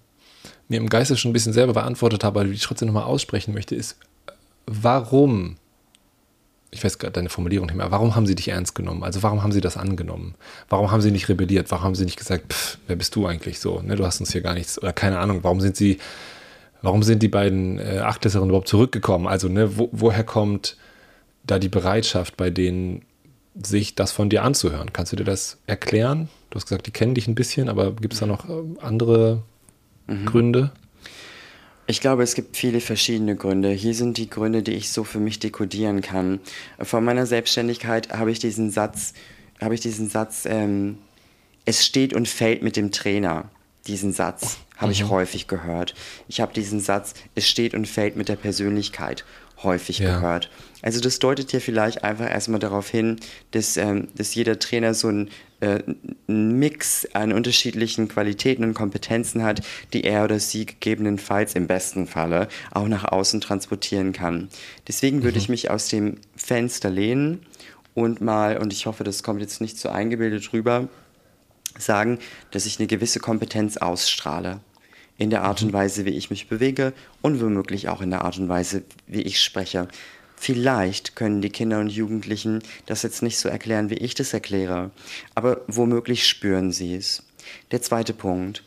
mir 0.67 0.79
im 0.81 0.89
Geiste 0.89 1.15
schon 1.15 1.31
ein 1.31 1.33
bisschen 1.33 1.53
selber 1.53 1.73
beantwortet 1.73 2.25
habe, 2.25 2.41
aber 2.41 2.49
die 2.49 2.55
ich 2.55 2.63
trotzdem 2.63 2.87
nochmal 2.87 3.03
aussprechen 3.05 3.53
möchte, 3.53 3.73
ist, 3.73 3.95
warum 4.65 5.55
ich 6.71 6.83
weiß 6.83 6.99
gerade 6.99 7.11
deine 7.11 7.29
Formulierung 7.29 7.67
nicht 7.67 7.75
mehr, 7.75 7.91
warum 7.91 8.15
haben 8.15 8.25
sie 8.25 8.35
dich 8.35 8.47
ernst 8.47 8.75
genommen? 8.75 9.03
Also 9.03 9.21
warum 9.21 9.43
haben 9.43 9.51
sie 9.51 9.59
das 9.59 9.75
angenommen? 9.75 10.35
Warum 10.69 10.89
haben 10.89 11.01
sie 11.01 11.11
nicht 11.11 11.27
rebelliert? 11.27 11.69
Warum 11.69 11.83
haben 11.83 11.95
sie 11.95 12.05
nicht 12.05 12.17
gesagt, 12.17 12.53
pff, 12.53 12.77
wer 12.87 12.95
bist 12.95 13.13
du 13.15 13.27
eigentlich 13.27 13.59
so? 13.59 13.81
Ne, 13.81 13.97
du 13.97 14.05
hast 14.05 14.21
uns 14.21 14.31
hier 14.31 14.41
gar 14.41 14.53
nichts, 14.53 14.81
oder 14.81 14.93
keine 14.93 15.19
Ahnung, 15.19 15.43
warum 15.43 15.59
sind 15.59 15.75
sie, 15.75 15.97
warum 16.81 17.03
sind 17.03 17.21
die 17.21 17.27
beiden 17.27 17.77
äh, 17.77 17.99
Achtklässerinnen 17.99 18.49
überhaupt 18.49 18.69
zurückgekommen? 18.69 19.27
Also, 19.27 19.49
ne, 19.49 19.77
wo, 19.77 19.89
woher 19.91 20.23
kommt 20.23 20.77
da 21.43 21.59
die 21.59 21.69
Bereitschaft 21.69 22.37
bei 22.37 22.49
denen, 22.49 23.03
sich 23.61 23.95
das 23.95 24.13
von 24.13 24.29
dir 24.29 24.43
anzuhören? 24.43 24.93
Kannst 24.93 25.11
du 25.11 25.17
dir 25.17 25.25
das 25.25 25.57
erklären? 25.67 26.29
Du 26.49 26.55
hast 26.55 26.67
gesagt, 26.67 26.87
die 26.87 26.91
kennen 26.91 27.15
dich 27.15 27.27
ein 27.27 27.35
bisschen, 27.35 27.67
aber 27.67 27.91
gibt 27.91 28.13
es 28.13 28.21
da 28.21 28.25
noch 28.25 28.47
äh, 28.47 28.63
andere 28.79 29.43
mhm. 30.07 30.25
Gründe? 30.25 30.71
Ich 31.91 31.99
glaube, 31.99 32.23
es 32.23 32.35
gibt 32.35 32.55
viele 32.55 32.79
verschiedene 32.79 33.35
Gründe. 33.35 33.69
Hier 33.71 33.93
sind 33.93 34.15
die 34.15 34.29
Gründe, 34.29 34.63
die 34.63 34.71
ich 34.71 34.91
so 34.91 35.03
für 35.03 35.19
mich 35.19 35.39
dekodieren 35.39 35.99
kann. 35.99 36.39
Vor 36.79 37.01
meiner 37.01 37.25
Selbstständigkeit 37.25 38.13
habe 38.13 38.31
ich 38.31 38.39
diesen 38.39 38.71
Satz, 38.71 39.13
habe 39.59 39.73
ich 39.73 39.81
diesen 39.81 40.07
Satz, 40.07 40.45
ähm, 40.45 40.99
es 41.65 41.85
steht 41.85 42.13
und 42.13 42.29
fällt 42.29 42.63
mit 42.63 42.77
dem 42.77 42.93
Trainer. 42.93 43.49
Diesen 43.87 44.13
Satz 44.13 44.59
habe 44.77 44.85
mhm. 44.85 44.91
ich 44.93 45.09
häufig 45.09 45.47
gehört. 45.47 45.93
Ich 46.29 46.39
habe 46.39 46.53
diesen 46.53 46.79
Satz, 46.79 47.13
es 47.35 47.49
steht 47.49 47.73
und 47.73 47.89
fällt 47.89 48.15
mit 48.15 48.29
der 48.29 48.37
Persönlichkeit 48.37 49.25
häufig 49.63 49.99
ja. 49.99 50.15
gehört. 50.15 50.49
Also 50.81 50.99
das 50.99 51.19
deutet 51.19 51.53
ja 51.53 51.59
vielleicht 51.59 52.03
einfach 52.03 52.29
erstmal 52.29 52.59
darauf 52.59 52.89
hin, 52.89 53.17
dass, 53.51 53.77
ähm, 53.77 54.07
dass 54.15 54.33
jeder 54.33 54.59
Trainer 54.59 54.93
so 54.93 55.09
ein 55.09 55.29
äh, 55.61 55.83
einen 56.27 56.57
Mix 56.57 57.07
an 57.13 57.31
unterschiedlichen 57.31 58.07
Qualitäten 58.07 58.63
und 58.63 58.73
Kompetenzen 58.73 59.43
hat, 59.43 59.61
die 59.93 60.03
er 60.03 60.23
oder 60.23 60.39
sie 60.39 60.65
gegebenenfalls 60.65 61.53
im 61.53 61.67
besten 61.67 62.07
Falle 62.07 62.47
auch 62.71 62.87
nach 62.87 63.05
außen 63.05 63.41
transportieren 63.41 64.11
kann. 64.11 64.49
Deswegen 64.87 65.23
würde 65.23 65.37
mhm. 65.37 65.41
ich 65.41 65.49
mich 65.49 65.69
aus 65.69 65.87
dem 65.87 66.17
Fenster 66.35 66.89
lehnen 66.89 67.45
und 67.93 68.21
mal, 68.21 68.57
und 68.57 68.73
ich 68.73 68.87
hoffe, 68.87 69.03
das 69.03 69.21
kommt 69.21 69.41
jetzt 69.41 69.61
nicht 69.61 69.77
so 69.77 69.89
eingebildet 69.89 70.51
rüber, 70.51 70.89
sagen, 71.77 72.19
dass 72.49 72.65
ich 72.65 72.79
eine 72.79 72.87
gewisse 72.87 73.19
Kompetenz 73.19 73.77
ausstrahle. 73.77 74.59
In 75.21 75.29
der 75.29 75.43
Art 75.43 75.61
und. 75.61 75.71
Weise, 75.71 76.05
wie 76.05 76.17
ich 76.17 76.31
mich 76.31 76.47
bewege 76.47 76.93
und 77.21 77.39
womöglich 77.39 77.89
auch 77.89 78.01
in 78.01 78.09
der 78.09 78.25
Art 78.25 78.39
und 78.39 78.49
Weise, 78.49 78.81
wie 79.05 79.21
ich 79.21 79.39
spreche. 79.39 79.87
Vielleicht 80.35 81.15
können 81.15 81.43
die 81.43 81.51
Kinder 81.51 81.79
und 81.79 81.89
Jugendlichen 81.89 82.63
das 82.87 83.03
jetzt 83.03 83.21
nicht 83.21 83.37
so 83.37 83.47
erklären, 83.47 83.91
wie 83.91 83.99
ich 83.99 84.15
das 84.15 84.33
erkläre, 84.33 84.89
aber 85.35 85.61
womöglich 85.67 86.27
spüren 86.27 86.71
sie 86.71 86.95
es. 86.95 87.21
Der 87.69 87.83
zweite 87.83 88.13
Punkt. 88.13 88.63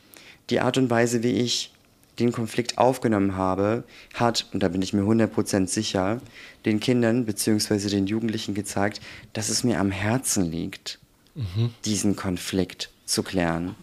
Die 0.49 0.61
Art 0.61 0.79
und 0.79 0.89
Weise, 0.91 1.25
wie 1.25 1.33
ich 1.33 1.73
den 2.21 2.31
Konflikt 2.31 2.79
aufgenommen 2.79 3.37
habe, 3.37 3.83
hat, 4.15 4.47
und 4.53 4.63
da 4.63 4.69
bin 4.69 4.81
ich 4.81 4.93
mir 4.93 5.03
100% 5.03 5.67
sicher, 5.67 6.21
den 6.65 6.79
Kindern 6.79 7.25
bzw. 7.25 7.89
den 7.89 8.07
Jugendlichen 8.07 8.55
gezeigt, 8.55 9.01
dass 9.33 9.49
es 9.49 9.65
mir 9.65 9.81
am 9.81 9.91
Herzen 9.91 10.49
liegt, 10.53 11.01
mhm. 11.35 11.75
diesen 11.85 12.15
Konflikt 12.15 12.91
zu 13.07 13.25
klären. 13.25 13.75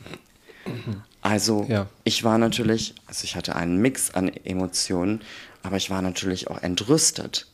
Mhm. 0.65 1.03
Also 1.21 1.65
ja. 1.69 1.87
ich 2.03 2.23
war 2.23 2.37
natürlich, 2.37 2.95
also 3.05 3.23
ich 3.23 3.35
hatte 3.35 3.55
einen 3.55 3.77
Mix 3.77 4.11
an 4.11 4.27
Emotionen 4.27 5.21
aber 5.63 5.77
ich 5.77 5.89
war 5.89 6.01
natürlich 6.01 6.49
auch 6.49 6.61
entrüstet. 6.61 7.47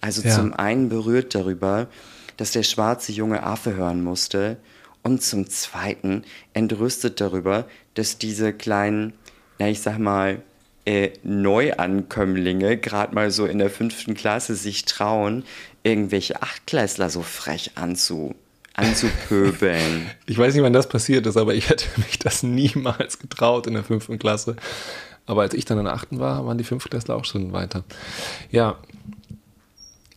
Also 0.00 0.22
ja. 0.22 0.34
zum 0.34 0.52
einen 0.52 0.88
berührt 0.88 1.34
darüber, 1.34 1.88
dass 2.36 2.52
der 2.52 2.62
schwarze 2.62 3.12
Junge 3.12 3.42
Affe 3.42 3.74
hören 3.74 4.02
musste 4.02 4.56
und 5.02 5.22
zum 5.22 5.48
zweiten 5.48 6.24
entrüstet 6.54 7.20
darüber, 7.20 7.66
dass 7.94 8.18
diese 8.18 8.52
kleinen, 8.52 9.14
na 9.58 9.68
ich 9.68 9.80
sag 9.80 9.98
mal, 9.98 10.42
äh, 10.84 11.10
Neuankömmlinge 11.22 12.76
gerade 12.76 13.14
mal 13.14 13.30
so 13.30 13.46
in 13.46 13.58
der 13.58 13.70
fünften 13.70 14.14
Klasse 14.14 14.56
sich 14.56 14.84
trauen, 14.84 15.44
irgendwelche 15.84 16.42
Achtklässler 16.42 17.08
so 17.08 17.22
frech 17.22 17.72
anzu, 17.76 18.34
anzupöbeln. 18.74 20.10
ich 20.26 20.38
weiß 20.38 20.54
nicht, 20.54 20.62
wann 20.62 20.72
das 20.72 20.88
passiert 20.88 21.26
ist, 21.26 21.36
aber 21.36 21.54
ich 21.54 21.68
hätte 21.68 21.86
mich 21.96 22.18
das 22.18 22.42
niemals 22.42 23.18
getraut 23.18 23.66
in 23.66 23.74
der 23.74 23.84
fünften 23.84 24.18
Klasse. 24.18 24.56
Aber 25.26 25.42
als 25.42 25.54
ich 25.54 25.64
dann 25.64 25.78
in 25.78 25.84
der 25.84 25.94
achten 25.94 26.18
war, 26.18 26.46
waren 26.46 26.58
die 26.58 26.64
Fünftklässler 26.64 27.14
auch 27.14 27.24
schon 27.24 27.52
weiter. 27.52 27.84
Ja, 28.50 28.78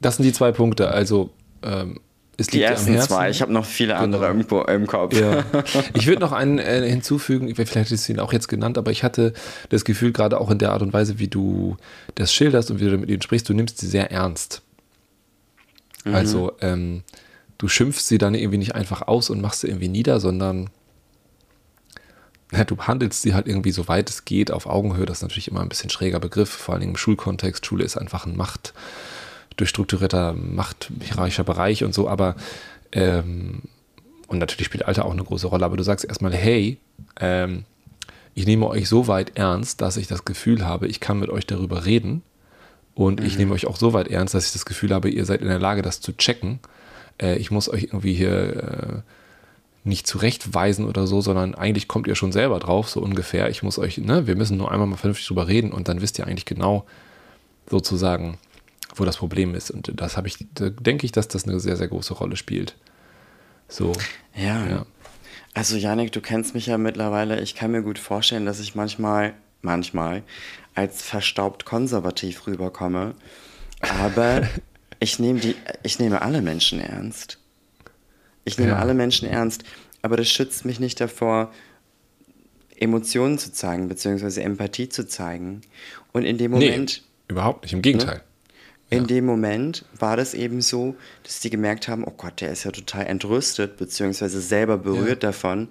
das 0.01 0.17
sind 0.17 0.25
die 0.25 0.33
zwei 0.33 0.51
Punkte. 0.51 0.89
Also 0.89 1.31
ähm, 1.61 1.99
es 2.37 2.47
die 2.47 2.61
ersten 2.61 2.99
zwei, 2.99 3.29
ich 3.29 3.41
habe 3.41 3.53
noch 3.53 3.65
viele 3.65 3.93
genau. 3.93 4.03
andere 4.03 4.27
irgendwo 4.27 4.61
im 4.61 4.87
Kopf. 4.87 5.17
Ja. 5.17 5.45
Ich 5.93 6.07
würde 6.07 6.19
noch 6.19 6.33
einen 6.33 6.59
äh, 6.59 6.87
hinzufügen, 6.89 7.53
vielleicht 7.55 7.75
hättest 7.75 8.09
du 8.09 8.13
ihn 8.13 8.19
auch 8.19 8.33
jetzt 8.33 8.47
genannt, 8.47 8.77
aber 8.77 8.91
ich 8.91 9.03
hatte 9.03 9.33
das 9.69 9.85
Gefühl, 9.85 10.11
gerade 10.11 10.39
auch 10.39 10.51
in 10.51 10.57
der 10.57 10.71
Art 10.71 10.81
und 10.81 10.91
Weise, 10.91 11.19
wie 11.19 11.27
du 11.27 11.77
das 12.15 12.33
schilderst 12.33 12.71
und 12.71 12.81
wie 12.81 12.89
du 12.89 12.97
mit 12.97 13.09
ihnen 13.09 13.21
sprichst, 13.21 13.47
du 13.47 13.53
nimmst 13.53 13.77
sie 13.77 13.87
sehr 13.87 14.11
ernst. 14.11 14.63
Mhm. 16.03 16.15
Also 16.15 16.51
ähm, 16.61 17.03
du 17.57 17.67
schimpfst 17.67 18.07
sie 18.07 18.17
dann 18.17 18.35
irgendwie 18.35 18.57
nicht 18.57 18.75
einfach 18.75 19.03
aus 19.03 19.29
und 19.29 19.41
machst 19.41 19.61
sie 19.61 19.67
irgendwie 19.67 19.87
nieder, 19.87 20.19
sondern 20.19 20.69
ja, 22.51 22.63
du 22.63 22.75
behandelst 22.75 23.21
sie 23.21 23.33
halt 23.33 23.47
irgendwie 23.47 23.71
so 23.71 23.87
weit 23.87 24.09
es 24.09 24.25
geht 24.25 24.51
auf 24.51 24.65
Augenhöhe. 24.67 25.05
Das 25.05 25.17
ist 25.17 25.23
natürlich 25.23 25.49
immer 25.49 25.61
ein 25.61 25.69
bisschen 25.69 25.89
schräger 25.89 26.19
Begriff, 26.19 26.49
vor 26.49 26.75
allem 26.75 26.83
im 26.83 26.97
Schulkontext. 26.97 27.65
Schule 27.65 27.83
ist 27.83 27.97
einfach 27.97 28.25
ein 28.25 28.37
Macht 28.37 28.73
durchstrukturierter, 29.57 30.33
machthierarchischer 30.33 31.43
Bereich 31.43 31.83
und 31.83 31.93
so, 31.93 32.09
aber 32.09 32.35
ähm, 32.91 33.63
und 34.27 34.39
natürlich 34.39 34.65
spielt 34.65 34.85
Alter 34.85 35.05
auch 35.05 35.11
eine 35.11 35.23
große 35.23 35.47
Rolle, 35.47 35.65
aber 35.65 35.77
du 35.77 35.83
sagst 35.83 36.05
erstmal, 36.05 36.33
hey, 36.33 36.77
ähm, 37.19 37.63
ich 38.33 38.45
nehme 38.45 38.67
euch 38.67 38.89
so 38.89 39.07
weit 39.07 39.37
ernst, 39.37 39.81
dass 39.81 39.97
ich 39.97 40.07
das 40.07 40.25
Gefühl 40.25 40.65
habe, 40.65 40.87
ich 40.87 40.99
kann 40.99 41.19
mit 41.19 41.29
euch 41.29 41.47
darüber 41.47 41.85
reden. 41.85 42.21
Und 42.93 43.19
mhm. 43.19 43.25
ich 43.25 43.37
nehme 43.37 43.53
euch 43.53 43.67
auch 43.67 43.77
so 43.77 43.93
weit 43.93 44.09
ernst, 44.09 44.33
dass 44.33 44.47
ich 44.47 44.53
das 44.53 44.65
Gefühl 44.65 44.93
habe, 44.93 45.09
ihr 45.09 45.25
seid 45.25 45.41
in 45.41 45.47
der 45.47 45.59
Lage, 45.59 45.81
das 45.81 46.01
zu 46.01 46.15
checken. 46.15 46.59
Äh, 47.21 47.37
ich 47.37 47.51
muss 47.51 47.69
euch 47.69 47.83
irgendwie 47.83 48.13
hier 48.13 49.03
äh, 49.03 49.11
nicht 49.85 50.07
zurechtweisen 50.07 50.85
oder 50.85 51.05
so, 51.05 51.21
sondern 51.21 51.53
eigentlich 51.55 51.87
kommt 51.87 52.07
ihr 52.07 52.15
schon 52.15 52.31
selber 52.31 52.59
drauf, 52.59 52.89
so 52.89 53.01
ungefähr. 53.01 53.49
Ich 53.49 53.61
muss 53.61 53.77
euch, 53.77 53.99
ne, 53.99 54.25
wir 54.27 54.35
müssen 54.35 54.57
nur 54.57 54.71
einmal 54.71 54.87
mal 54.87 54.97
vernünftig 54.97 55.27
drüber 55.27 55.47
reden 55.47 55.71
und 55.71 55.87
dann 55.87 56.01
wisst 56.01 56.17
ihr 56.17 56.25
eigentlich 56.25 56.45
genau 56.45 56.85
sozusagen, 57.69 58.37
wo 58.95 59.05
das 59.05 59.17
Problem 59.17 59.53
ist. 59.53 59.69
Und 59.69 59.91
das 59.95 60.17
habe 60.17 60.27
ich, 60.27 60.37
da 60.55 60.69
denke 60.69 61.05
ich, 61.05 61.11
dass 61.11 61.27
das 61.27 61.47
eine 61.47 61.59
sehr, 61.59 61.77
sehr 61.77 61.87
große 61.87 62.15
Rolle 62.15 62.35
spielt. 62.35 62.75
So. 63.67 63.93
Ja. 64.35 64.67
ja. 64.67 64.85
Also, 65.53 65.77
Janik, 65.77 66.11
du 66.11 66.21
kennst 66.21 66.53
mich 66.55 66.65
ja 66.65 66.77
mittlerweile. 66.77 67.39
Ich 67.41 67.55
kann 67.55 67.71
mir 67.71 67.81
gut 67.81 67.99
vorstellen, 67.99 68.45
dass 68.45 68.59
ich 68.59 68.75
manchmal, 68.75 69.33
manchmal 69.61 70.23
als 70.73 71.01
verstaubt 71.01 71.65
konservativ 71.65 72.47
rüberkomme. 72.47 73.15
Aber 73.81 74.47
ich 74.99 75.19
nehme 75.19 75.39
die, 75.39 75.55
ich 75.83 75.99
nehme 75.99 76.21
alle 76.21 76.41
Menschen 76.41 76.79
ernst. 76.79 77.39
Ich 78.43 78.57
nehme 78.57 78.71
ja. 78.71 78.77
alle 78.79 78.93
Menschen 78.93 79.27
ernst. 79.27 79.63
Aber 80.01 80.17
das 80.17 80.29
schützt 80.29 80.65
mich 80.65 80.79
nicht 80.79 81.01
davor, 81.01 81.51
Emotionen 82.77 83.37
zu 83.37 83.51
zeigen, 83.51 83.87
beziehungsweise 83.87 84.43
Empathie 84.43 84.89
zu 84.89 85.07
zeigen. 85.07 85.61
Und 86.11 86.25
in 86.25 86.37
dem 86.37 86.51
Moment. 86.51 87.03
Nee, 87.03 87.33
überhaupt 87.33 87.63
nicht, 87.63 87.73
im 87.73 87.81
Gegenteil. 87.81 88.17
Ne? 88.17 88.21
In 88.91 89.01
ja. 89.01 89.07
dem 89.07 89.25
Moment 89.25 89.85
war 89.97 90.15
das 90.15 90.33
eben 90.35 90.61
so, 90.61 90.95
dass 91.23 91.39
die 91.39 91.49
gemerkt 91.49 91.87
haben, 91.87 92.03
oh 92.03 92.13
Gott, 92.15 92.39
der 92.41 92.51
ist 92.51 92.65
ja 92.65 92.71
total 92.71 93.07
entrüstet, 93.07 93.77
beziehungsweise 93.77 94.39
selber 94.41 94.77
berührt 94.77 95.23
ja. 95.23 95.29
davon 95.29 95.69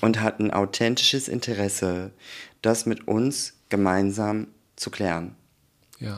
und 0.00 0.20
hat 0.20 0.40
ein 0.40 0.50
authentisches 0.50 1.28
Interesse, 1.28 2.10
das 2.60 2.84
mit 2.84 3.06
uns 3.06 3.54
gemeinsam 3.68 4.48
zu 4.74 4.90
klären. 4.90 5.36
Ja. 6.00 6.16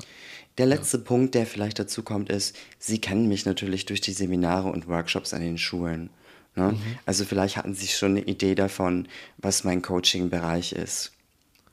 Der 0.60 0.66
letzte 0.66 0.98
ja. 0.98 1.04
Punkt, 1.04 1.34
der 1.34 1.46
vielleicht 1.46 1.78
dazu 1.78 2.02
kommt, 2.02 2.28
ist, 2.28 2.54
Sie 2.78 3.00
kennen 3.00 3.28
mich 3.28 3.46
natürlich 3.46 3.86
durch 3.86 4.02
die 4.02 4.12
Seminare 4.12 4.68
und 4.68 4.88
Workshops 4.88 5.32
an 5.32 5.40
den 5.40 5.56
Schulen. 5.56 6.10
Ne? 6.54 6.72
Mhm. 6.72 6.98
Also 7.06 7.24
vielleicht 7.24 7.56
hatten 7.56 7.74
Sie 7.74 7.86
schon 7.86 8.10
eine 8.10 8.20
Idee 8.20 8.54
davon, 8.54 9.08
was 9.38 9.64
mein 9.64 9.80
Coaching-Bereich 9.80 10.72
ist. 10.72 11.12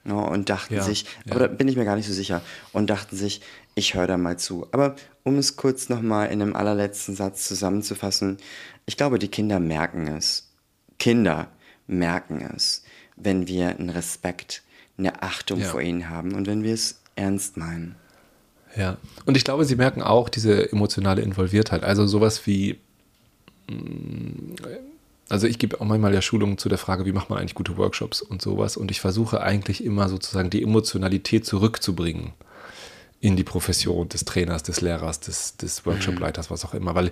Ne? 0.06 0.16
Und 0.16 0.48
dachten 0.48 0.76
ja, 0.76 0.84
sich, 0.84 1.06
aber 1.30 1.42
da 1.42 1.48
bin 1.48 1.68
ich 1.68 1.76
mir 1.76 1.84
gar 1.84 1.98
nicht 1.98 2.08
so 2.08 2.14
sicher, 2.14 2.42
und 2.72 2.90
dachten 2.90 3.18
sich, 3.18 3.42
ich 3.76 3.94
höre 3.94 4.08
da 4.08 4.16
mal 4.16 4.40
zu. 4.40 4.66
Aber 4.72 4.96
um 5.24 5.38
es 5.38 5.58
kurz 5.58 5.90
nochmal 5.90 6.32
in 6.32 6.42
einem 6.42 6.56
allerletzten 6.56 7.14
Satz 7.14 7.46
zusammenzufassen, 7.46 8.38
ich 8.86 8.96
glaube, 8.96 9.20
die 9.20 9.28
Kinder 9.28 9.60
merken 9.60 10.08
es. 10.08 10.50
Kinder 10.98 11.52
merken 11.88 12.40
es, 12.56 12.86
wenn 13.18 13.50
wir 13.50 13.68
einen 13.68 13.90
Respekt, 13.90 14.64
eine 14.98 15.24
Achtung 15.24 15.60
ja. 15.60 15.68
vor 15.68 15.82
ihnen 15.82 16.10
haben 16.10 16.36
und 16.36 16.48
wenn 16.48 16.64
wir 16.64 16.74
es 16.74 17.02
ernst 17.18 17.58
meinen. 17.58 17.98
Ja, 18.78 18.98
und 19.26 19.36
ich 19.36 19.44
glaube, 19.44 19.66
sie 19.66 19.76
merken 19.76 20.02
auch 20.02 20.30
diese 20.30 20.72
emotionale 20.72 21.22
Involviertheit. 21.22 21.84
Also 21.84 22.06
sowas 22.06 22.46
wie, 22.46 22.78
mm, 23.68 24.56
also 25.30 25.48
ich 25.48 25.58
gebe 25.58 25.82
auch 25.82 25.86
manchmal 25.86 26.14
ja 26.14 26.22
Schulungen 26.22 26.58
zu 26.58 26.70
der 26.70 26.78
Frage, 26.78 27.06
wie 27.06 27.12
macht 27.12 27.30
man 27.30 27.40
eigentlich 27.40 27.56
gute 27.56 27.78
Workshops 27.78 28.22
und 28.22 28.42
sowas. 28.42 28.78
Und 28.78 28.92
ich 28.92 29.02
versuche 29.02 29.42
eigentlich 29.42 29.84
immer 29.84 30.10
sozusagen 30.10 30.50
die 30.50 30.62
Emotionalität 30.62 31.46
zurückzubringen 31.46 32.34
in 33.20 33.36
die 33.36 33.44
Profession 33.44 34.08
des 34.10 34.26
Trainers, 34.26 34.62
des 34.62 34.82
Lehrers, 34.82 35.20
des, 35.20 35.58
des 35.58 35.86
Workshopleiters, 35.88 36.52
was 36.52 36.64
auch 36.64 36.76
immer. 36.76 36.94
Weil, 36.94 37.12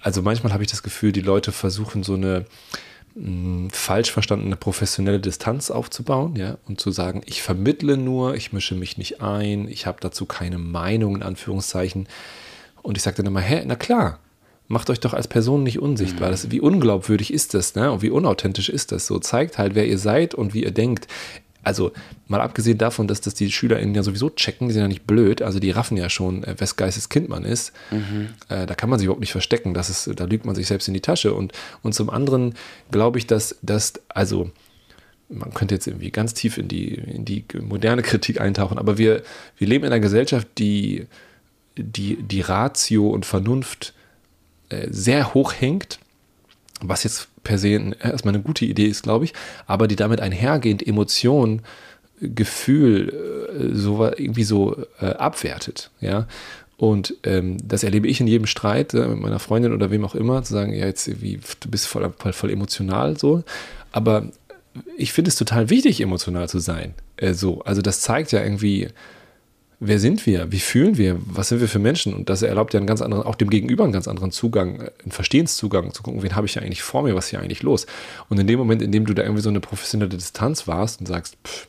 also 0.00 0.22
manchmal 0.22 0.52
habe 0.52 0.64
ich 0.64 0.70
das 0.70 0.82
Gefühl, 0.82 1.12
die 1.12 1.20
Leute 1.20 1.52
versuchen 1.52 2.02
so 2.02 2.14
eine 2.14 2.44
mh, 3.18 3.70
falsch 3.72 4.10
verstandene 4.10 4.56
professionelle 4.56 5.20
Distanz 5.20 5.70
aufzubauen, 5.70 6.36
ja, 6.36 6.58
und 6.66 6.80
zu 6.80 6.90
sagen, 6.90 7.22
ich 7.26 7.42
vermittle 7.42 7.96
nur, 7.96 8.34
ich 8.34 8.52
mische 8.52 8.74
mich 8.74 8.98
nicht 8.98 9.20
ein, 9.20 9.68
ich 9.68 9.86
habe 9.86 9.98
dazu 10.00 10.26
keine 10.26 10.58
Meinung, 10.58 11.16
in 11.16 11.22
Anführungszeichen. 11.22 12.08
Und 12.82 12.96
ich 12.96 13.02
sage 13.02 13.16
dann 13.16 13.26
immer, 13.26 13.40
hä, 13.40 13.62
na 13.66 13.76
klar, 13.76 14.18
macht 14.68 14.90
euch 14.90 15.00
doch 15.00 15.14
als 15.14 15.28
Person 15.28 15.62
nicht 15.62 15.78
unsichtbar. 15.78 16.30
Das, 16.30 16.50
wie 16.50 16.60
unglaubwürdig 16.60 17.32
ist 17.32 17.54
das, 17.54 17.74
ne? 17.74 17.90
Und 17.90 18.02
wie 18.02 18.10
unauthentisch 18.10 18.68
ist 18.68 18.92
das? 18.92 19.06
So 19.06 19.18
zeigt 19.18 19.58
halt, 19.58 19.74
wer 19.74 19.86
ihr 19.86 19.98
seid 19.98 20.34
und 20.34 20.54
wie 20.54 20.62
ihr 20.62 20.70
denkt 20.70 21.08
also 21.68 21.92
mal 22.26 22.40
abgesehen 22.40 22.78
davon, 22.78 23.06
dass 23.08 23.20
das 23.20 23.34
die 23.34 23.52
SchülerInnen 23.52 23.94
ja 23.94 24.02
sowieso 24.02 24.30
checken, 24.30 24.68
die 24.68 24.72
sind 24.74 24.82
ja 24.82 24.88
nicht 24.88 25.06
blöd, 25.06 25.42
also 25.42 25.60
die 25.60 25.70
raffen 25.70 25.98
ja 25.98 26.08
schon, 26.08 26.42
äh, 26.44 26.54
wes 26.58 26.76
Geistes 26.76 27.10
Kind 27.10 27.28
man 27.28 27.44
ist. 27.44 27.72
Mhm. 27.90 28.30
Äh, 28.48 28.66
da 28.66 28.74
kann 28.74 28.88
man 28.88 28.98
sich 28.98 29.04
überhaupt 29.04 29.20
nicht 29.20 29.32
verstecken, 29.32 29.74
das 29.74 29.90
ist, 29.90 30.10
da 30.18 30.24
lügt 30.24 30.46
man 30.46 30.54
sich 30.54 30.66
selbst 30.66 30.88
in 30.88 30.94
die 30.94 31.02
Tasche. 31.02 31.34
Und, 31.34 31.52
und 31.82 31.94
zum 31.94 32.08
anderen 32.08 32.54
glaube 32.90 33.18
ich, 33.18 33.26
dass, 33.26 33.56
dass, 33.60 33.92
also 34.08 34.50
man 35.28 35.52
könnte 35.52 35.74
jetzt 35.74 35.86
irgendwie 35.86 36.10
ganz 36.10 36.32
tief 36.32 36.56
in 36.56 36.68
die, 36.68 36.94
in 36.94 37.26
die 37.26 37.44
moderne 37.60 38.02
Kritik 38.02 38.40
eintauchen, 38.40 38.78
aber 38.78 38.96
wir, 38.96 39.22
wir 39.58 39.68
leben 39.68 39.84
in 39.84 39.92
einer 39.92 40.00
Gesellschaft, 40.00 40.48
die 40.56 41.06
die, 41.76 42.16
die 42.16 42.40
Ratio 42.40 43.10
und 43.10 43.24
Vernunft 43.24 43.94
äh, 44.68 44.88
sehr 44.90 45.34
hoch 45.34 45.52
hängt 45.56 46.00
was 46.80 47.04
jetzt 47.04 47.28
per 47.44 47.58
se 47.58 47.94
erstmal 48.00 48.34
eine 48.34 48.42
gute 48.42 48.64
Idee 48.64 48.86
ist, 48.86 49.02
glaube 49.02 49.24
ich, 49.24 49.34
aber 49.66 49.88
die 49.88 49.96
damit 49.96 50.20
einhergehend 50.20 50.86
Emotion, 50.86 51.62
Gefühl 52.20 53.12
äh, 53.54 53.74
so 53.74 54.04
irgendwie 54.04 54.44
so 54.44 54.76
äh, 55.00 55.06
abwertet, 55.06 55.90
ja. 56.00 56.26
Und 56.76 57.14
ähm, 57.24 57.56
das 57.66 57.82
erlebe 57.82 58.06
ich 58.06 58.20
in 58.20 58.28
jedem 58.28 58.46
Streit 58.46 58.94
äh, 58.94 59.08
mit 59.08 59.18
meiner 59.18 59.40
Freundin 59.40 59.72
oder 59.72 59.90
wem 59.90 60.04
auch 60.04 60.14
immer, 60.14 60.42
zu 60.44 60.52
sagen, 60.52 60.72
ja, 60.72 60.86
jetzt 60.86 61.20
wie, 61.20 61.40
du 61.60 61.68
bist 61.68 61.88
voll, 61.88 62.12
voll, 62.16 62.32
voll 62.32 62.50
emotional 62.52 63.18
so. 63.18 63.42
Aber 63.90 64.28
ich 64.96 65.12
finde 65.12 65.30
es 65.30 65.36
total 65.36 65.70
wichtig, 65.70 66.00
emotional 66.00 66.48
zu 66.48 66.60
sein. 66.60 66.94
Äh, 67.16 67.34
so. 67.34 67.62
Also 67.62 67.82
das 67.82 68.00
zeigt 68.00 68.30
ja 68.30 68.42
irgendwie, 68.42 68.88
wer 69.80 69.98
sind 69.98 70.26
wir, 70.26 70.50
wie 70.50 70.58
fühlen 70.58 70.98
wir, 70.98 71.18
was 71.24 71.48
sind 71.48 71.60
wir 71.60 71.68
für 71.68 71.78
Menschen 71.78 72.12
und 72.12 72.28
das 72.28 72.42
erlaubt 72.42 72.74
ja 72.74 72.78
einen 72.78 72.86
ganz 72.86 73.00
anderen, 73.00 73.22
auch 73.24 73.36
dem 73.36 73.50
Gegenüber 73.50 73.84
einen 73.84 73.92
ganz 73.92 74.08
anderen 74.08 74.32
Zugang, 74.32 74.80
einen 75.02 75.12
Verstehenszugang, 75.12 75.94
zu 75.94 76.02
gucken, 76.02 76.22
wen 76.22 76.34
habe 76.34 76.46
ich 76.46 76.54
ja 76.54 76.62
eigentlich 76.62 76.82
vor 76.82 77.02
mir, 77.02 77.14
was 77.14 77.26
ist 77.26 77.30
hier 77.30 77.40
eigentlich 77.40 77.62
los. 77.62 77.86
Und 78.28 78.38
in 78.38 78.46
dem 78.46 78.58
Moment, 78.58 78.82
in 78.82 78.92
dem 78.92 79.06
du 79.06 79.14
da 79.14 79.22
irgendwie 79.22 79.42
so 79.42 79.50
eine 79.50 79.60
professionelle 79.60 80.10
Distanz 80.10 80.66
warst 80.66 81.00
und 81.00 81.06
sagst, 81.06 81.36
pff, 81.44 81.68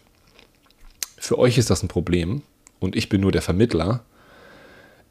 für 1.17 1.37
euch 1.37 1.57
ist 1.57 1.69
das 1.69 1.83
ein 1.83 1.87
Problem 1.87 2.41
und 2.79 2.95
ich 2.95 3.09
bin 3.09 3.21
nur 3.21 3.31
der 3.31 3.41
Vermittler, 3.41 4.03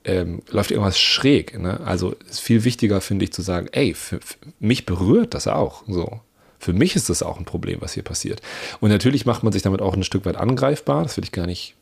ähm, 0.05 0.43
läuft 0.51 0.71
irgendwas 0.71 0.99
schräg. 0.99 1.59
Ne? 1.59 1.81
Also 1.81 2.17
ist 2.29 2.41
viel 2.41 2.65
wichtiger, 2.65 3.01
finde 3.01 3.25
ich, 3.25 3.33
zu 3.33 3.43
sagen, 3.43 3.69
ey, 3.73 3.95
für, 3.95 4.21
für 4.21 4.37
mich 4.59 4.87
berührt 4.87 5.35
das 5.35 5.47
auch 5.47 5.85
so. 5.87 6.21
Für 6.59 6.73
mich 6.73 6.97
ist 6.97 7.09
das 7.09 7.23
auch 7.23 7.39
ein 7.39 7.45
Problem, 7.45 7.81
was 7.81 7.93
hier 7.93 8.03
passiert. 8.03 8.43
Und 8.81 8.91
natürlich 8.91 9.27
macht 9.27 9.45
man 9.45 9.53
sich 9.53 9.63
damit 9.63 9.81
auch 9.81 9.95
ein 9.95 10.03
Stück 10.03 10.25
weit 10.25 10.37
angreifbar. 10.37 11.05
Das 11.05 11.17
will 11.17 11.25
ich 11.25 11.31
gar 11.31 11.47
nicht 11.47 11.77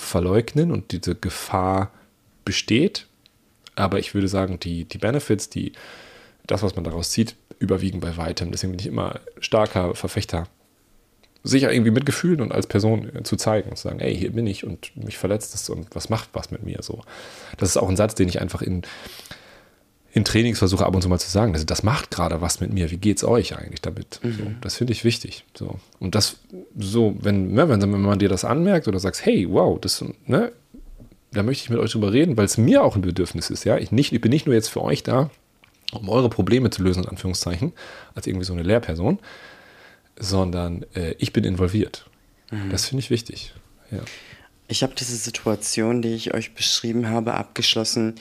verleugnen 0.00 0.72
und 0.72 0.92
diese 0.92 1.14
Gefahr 1.14 1.92
besteht. 2.44 3.06
Aber 3.76 3.98
ich 3.98 4.14
würde 4.14 4.28
sagen, 4.28 4.58
die, 4.58 4.84
die 4.84 4.98
Benefits, 4.98 5.48
die, 5.48 5.72
das, 6.46 6.62
was 6.62 6.74
man 6.74 6.84
daraus 6.84 7.10
zieht, 7.10 7.36
überwiegen 7.58 8.00
bei 8.00 8.16
weitem. 8.16 8.50
Deswegen 8.50 8.72
bin 8.72 8.80
ich 8.80 8.86
immer 8.86 9.20
starker 9.38 9.94
Verfechter 9.94 10.48
sicher 11.42 11.72
irgendwie 11.72 11.90
mitgefühlt 11.90 12.40
und 12.40 12.52
als 12.52 12.66
Person 12.66 13.10
zu 13.24 13.36
zeigen 13.36 13.70
und 13.70 13.76
zu 13.76 13.84
sagen, 13.84 14.00
ey, 14.00 14.14
hier 14.14 14.32
bin 14.32 14.46
ich 14.46 14.64
und 14.64 14.94
mich 14.96 15.16
verletzt 15.16 15.54
es 15.54 15.70
und 15.70 15.94
was 15.94 16.10
macht 16.10 16.30
was 16.34 16.50
mit 16.50 16.62
mir 16.62 16.82
so. 16.82 17.02
Das 17.56 17.70
ist 17.70 17.76
auch 17.76 17.88
ein 17.88 17.96
Satz, 17.96 18.14
den 18.14 18.28
ich 18.28 18.40
einfach 18.40 18.60
in, 18.60 18.82
in 20.12 20.24
Trainings 20.24 20.58
versuche 20.58 20.84
ab 20.84 20.94
und 20.94 21.02
zu 21.02 21.08
mal 21.08 21.18
zu 21.18 21.30
sagen. 21.30 21.52
Das, 21.52 21.64
das 21.64 21.82
macht 21.82 22.10
gerade 22.10 22.40
was 22.40 22.60
mit 22.60 22.72
mir. 22.72 22.90
Wie 22.90 22.96
geht's 22.96 23.22
euch 23.22 23.56
eigentlich 23.56 23.80
damit? 23.80 24.20
Mhm. 24.22 24.32
So, 24.32 24.42
das 24.60 24.76
finde 24.76 24.92
ich 24.92 25.04
wichtig. 25.04 25.44
So. 25.54 25.78
Und 26.00 26.14
das 26.14 26.38
so, 26.76 27.16
wenn, 27.20 27.52
ne, 27.52 27.68
wenn, 27.68 27.80
wenn 27.80 28.00
man 28.00 28.18
dir 28.18 28.28
das 28.28 28.44
anmerkt 28.44 28.88
oder 28.88 28.98
sagst, 28.98 29.24
hey, 29.24 29.46
wow, 29.48 29.80
das, 29.80 30.04
ne, 30.26 30.52
da 31.32 31.42
möchte 31.42 31.64
ich 31.64 31.70
mit 31.70 31.78
euch 31.78 31.92
drüber 31.92 32.12
reden, 32.12 32.36
weil 32.36 32.44
es 32.44 32.58
mir 32.58 32.82
auch 32.82 32.96
ein 32.96 33.02
Bedürfnis 33.02 33.50
ist. 33.50 33.64
Ja, 33.64 33.78
ich, 33.78 33.92
nicht, 33.92 34.12
ich 34.12 34.20
bin 34.20 34.30
nicht 34.30 34.46
nur 34.46 34.54
jetzt 34.54 34.68
für 34.68 34.82
euch 34.82 35.04
da, 35.04 35.30
um 35.92 36.08
eure 36.08 36.28
Probleme 36.28 36.70
zu 36.70 36.82
lösen, 36.82 37.04
in 37.04 37.08
Anführungszeichen, 37.08 37.72
als 38.14 38.26
irgendwie 38.26 38.46
so 38.46 38.52
eine 38.52 38.62
Lehrperson, 38.62 39.20
sondern 40.18 40.84
äh, 40.94 41.14
ich 41.18 41.32
bin 41.32 41.44
involviert. 41.44 42.06
Mhm. 42.50 42.70
Das 42.70 42.86
finde 42.86 43.00
ich 43.00 43.10
wichtig. 43.10 43.54
Ja. 43.92 44.00
Ich 44.66 44.82
habe 44.82 44.94
diese 44.96 45.16
Situation, 45.16 46.02
die 46.02 46.14
ich 46.14 46.34
euch 46.34 46.54
beschrieben 46.54 47.08
habe, 47.08 47.34
abgeschlossen, 47.34 48.14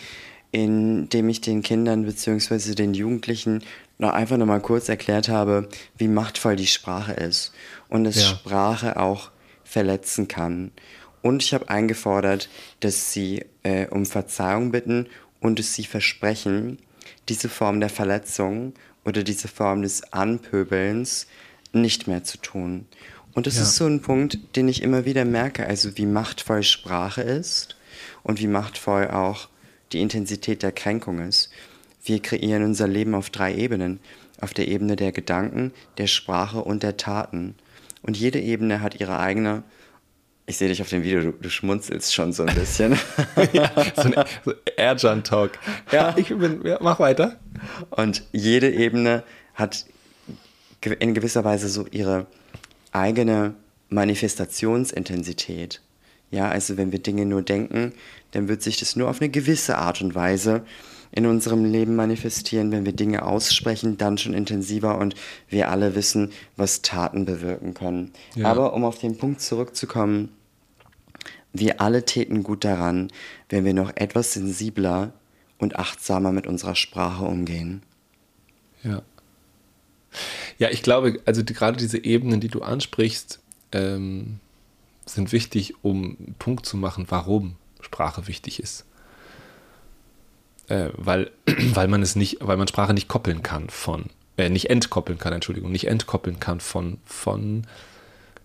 indem 0.52 1.30
ich 1.30 1.42
den 1.42 1.62
Kindern 1.62 2.06
bzw. 2.06 2.74
den 2.74 2.94
Jugendlichen 2.94 3.64
noch 3.98 4.14
einfach 4.14 4.38
noch 4.38 4.46
mal 4.46 4.62
kurz 4.62 4.90
erklärt 4.90 5.30
habe, 5.30 5.70
wie 5.98 6.08
machtvoll 6.08 6.56
die 6.56 6.68
Sprache 6.68 7.14
ist 7.14 7.52
und 7.90 8.06
dass 8.06 8.16
ja. 8.16 8.24
Sprache 8.24 8.98
auch 8.98 9.32
verletzen 9.64 10.28
kann. 10.28 10.72
Und 11.22 11.44
ich 11.44 11.54
habe 11.54 11.70
eingefordert, 11.70 12.50
dass 12.80 13.12
sie 13.12 13.46
äh, 13.64 13.88
um 13.88 14.06
Verzeihung 14.06 14.72
bitten 14.72 15.08
und 15.42 15.60
dass 15.60 15.74
sie 15.74 15.84
versprechen, 15.84 16.80
diese 17.28 17.50
Form 17.50 17.80
der 17.80 17.90
Verletzung 17.90 18.74
oder 19.06 19.24
diese 19.24 19.48
Form 19.48 19.82
des 19.82 20.14
Anpöbelns 20.14 21.28
nicht 21.74 22.08
mehr 22.08 22.24
zu 22.24 22.38
tun. 22.38 22.86
Und 23.34 23.48
das 23.48 23.58
ja. 23.58 23.64
ist 23.64 23.76
so 23.76 23.86
ein 23.86 24.02
Punkt, 24.02 24.40
den 24.56 24.68
ich 24.68 24.82
immer 24.82 25.06
wieder 25.06 25.26
merke, 25.26 25.66
also 25.68 25.98
wie 25.98 26.06
machtvoll 26.06 26.64
Sprache 26.64 27.22
ist 27.22 27.76
und 28.24 28.40
wie 28.40 28.48
machtvoll 28.48 29.10
auch 29.10 29.50
die 29.92 30.02
Intensität 30.02 30.64
der 30.64 30.72
Kränkung 30.72 31.20
ist. 31.20 31.50
Wir 32.04 32.22
kreieren 32.22 32.64
unser 32.64 32.88
Leben 32.88 33.16
auf 33.16 33.30
drei 33.30 33.56
Ebenen. 33.56 34.00
Auf 34.42 34.54
der 34.54 34.68
Ebene 34.68 34.96
der 34.96 35.12
Gedanken, 35.12 35.74
der 35.98 36.08
Sprache 36.08 36.64
und 36.64 36.82
der 36.82 36.96
Taten. 36.96 37.56
Und 38.02 38.16
jede 38.16 38.40
Ebene 38.40 38.82
hat 38.82 39.00
ihre 39.00 39.20
eigene. 39.20 39.64
Ich 40.46 40.58
sehe 40.58 40.70
dich 40.70 40.82
auf 40.82 40.90
dem 40.90 41.04
Video, 41.04 41.22
du, 41.22 41.32
du 41.34 41.50
schmunzelst 41.50 42.14
schon 42.14 42.32
so 42.32 42.44
ein 42.44 42.56
bisschen. 42.56 42.98
ja, 43.54 43.70
so 43.96 44.04
ein 44.04 44.26
so 44.46 44.54
Erjan-Talk. 44.78 45.60
Ja, 45.92 46.16
ich 46.18 46.30
bin, 46.30 46.66
ja, 46.66 46.78
mach 46.82 47.00
weiter. 47.00 47.38
Und 47.90 48.24
jede 48.32 48.72
Ebene 48.72 49.24
hat 49.54 49.86
in 51.00 51.14
gewisser 51.14 51.44
Weise 51.44 51.68
so 51.68 51.86
ihre 51.92 52.26
eigene 52.92 53.56
Manifestationsintensität. 53.90 55.82
Ja, 56.32 56.50
also 56.50 56.78
wenn 56.78 56.92
wir 56.92 57.00
Dinge 57.00 57.26
nur 57.26 57.42
denken, 57.42 57.94
dann 58.32 58.48
wird 58.48 58.62
sich 58.62 58.78
das 58.78 58.96
nur 58.96 59.10
auf 59.10 59.22
eine 59.22 59.30
gewisse 59.30 59.78
Art 59.78 60.02
und 60.02 60.14
Weise 60.14 60.64
in 61.12 61.26
unserem 61.26 61.66
Leben 61.66 61.96
manifestieren. 61.96 62.72
Wenn 62.72 62.86
wir 62.86 62.94
Dinge 62.94 63.24
aussprechen, 63.26 63.98
dann 63.98 64.18
schon 64.18 64.34
intensiver 64.34 64.98
und 64.98 65.16
wir 65.48 65.70
alle 65.70 65.96
wissen, 65.96 66.32
was 66.56 66.82
Taten 66.82 67.26
bewirken 67.26 67.74
können. 67.74 68.12
Ja. 68.36 68.52
Aber 68.52 68.74
um 68.74 68.84
auf 68.86 69.00
den 69.00 69.18
Punkt 69.18 69.42
zurückzukommen, 69.42 70.30
wir 71.52 71.82
alle 71.82 72.06
täten 72.06 72.44
gut 72.44 72.64
daran, 72.64 73.12
wenn 73.50 73.66
wir 73.66 73.74
noch 73.74 73.92
etwas 73.96 74.34
sensibler 74.34 75.14
und 75.58 75.78
achtsamer 75.78 76.32
mit 76.32 76.46
unserer 76.46 76.76
Sprache 76.76 77.26
umgehen. 77.26 77.82
Ja. 78.84 79.02
Ja, 80.58 80.70
ich 80.70 80.84
glaube, 80.84 81.20
also 81.26 81.42
die, 81.42 81.54
gerade 81.54 81.78
diese 81.78 82.04
Ebenen, 82.04 82.40
die 82.40 82.48
du 82.48 82.62
ansprichst, 82.62 83.40
ähm, 83.72 84.40
sind 85.14 85.32
wichtig, 85.32 85.76
um 85.84 86.18
Punkt 86.40 86.66
zu 86.66 86.78
machen, 86.78 87.06
warum 87.10 87.56
Sprache 87.82 88.28
wichtig 88.28 88.62
ist. 88.62 88.86
Äh, 90.68 90.90
weil, 90.96 91.32
weil 91.74 91.88
man 91.88 92.02
es 92.02 92.16
nicht, 92.16 92.38
weil 92.42 92.58
man 92.58 92.68
Sprache 92.68 92.94
nicht 92.94 93.08
koppeln 93.08 93.44
kann 93.44 93.70
von, 93.70 94.06
äh, 94.38 94.50
nicht 94.50 94.70
entkoppeln 94.70 95.20
kann, 95.20 95.34
Entschuldigung, 95.34 95.72
nicht 95.72 95.88
entkoppeln 95.88 96.40
kann 96.40 96.60
von, 96.60 96.98
von 97.06 97.66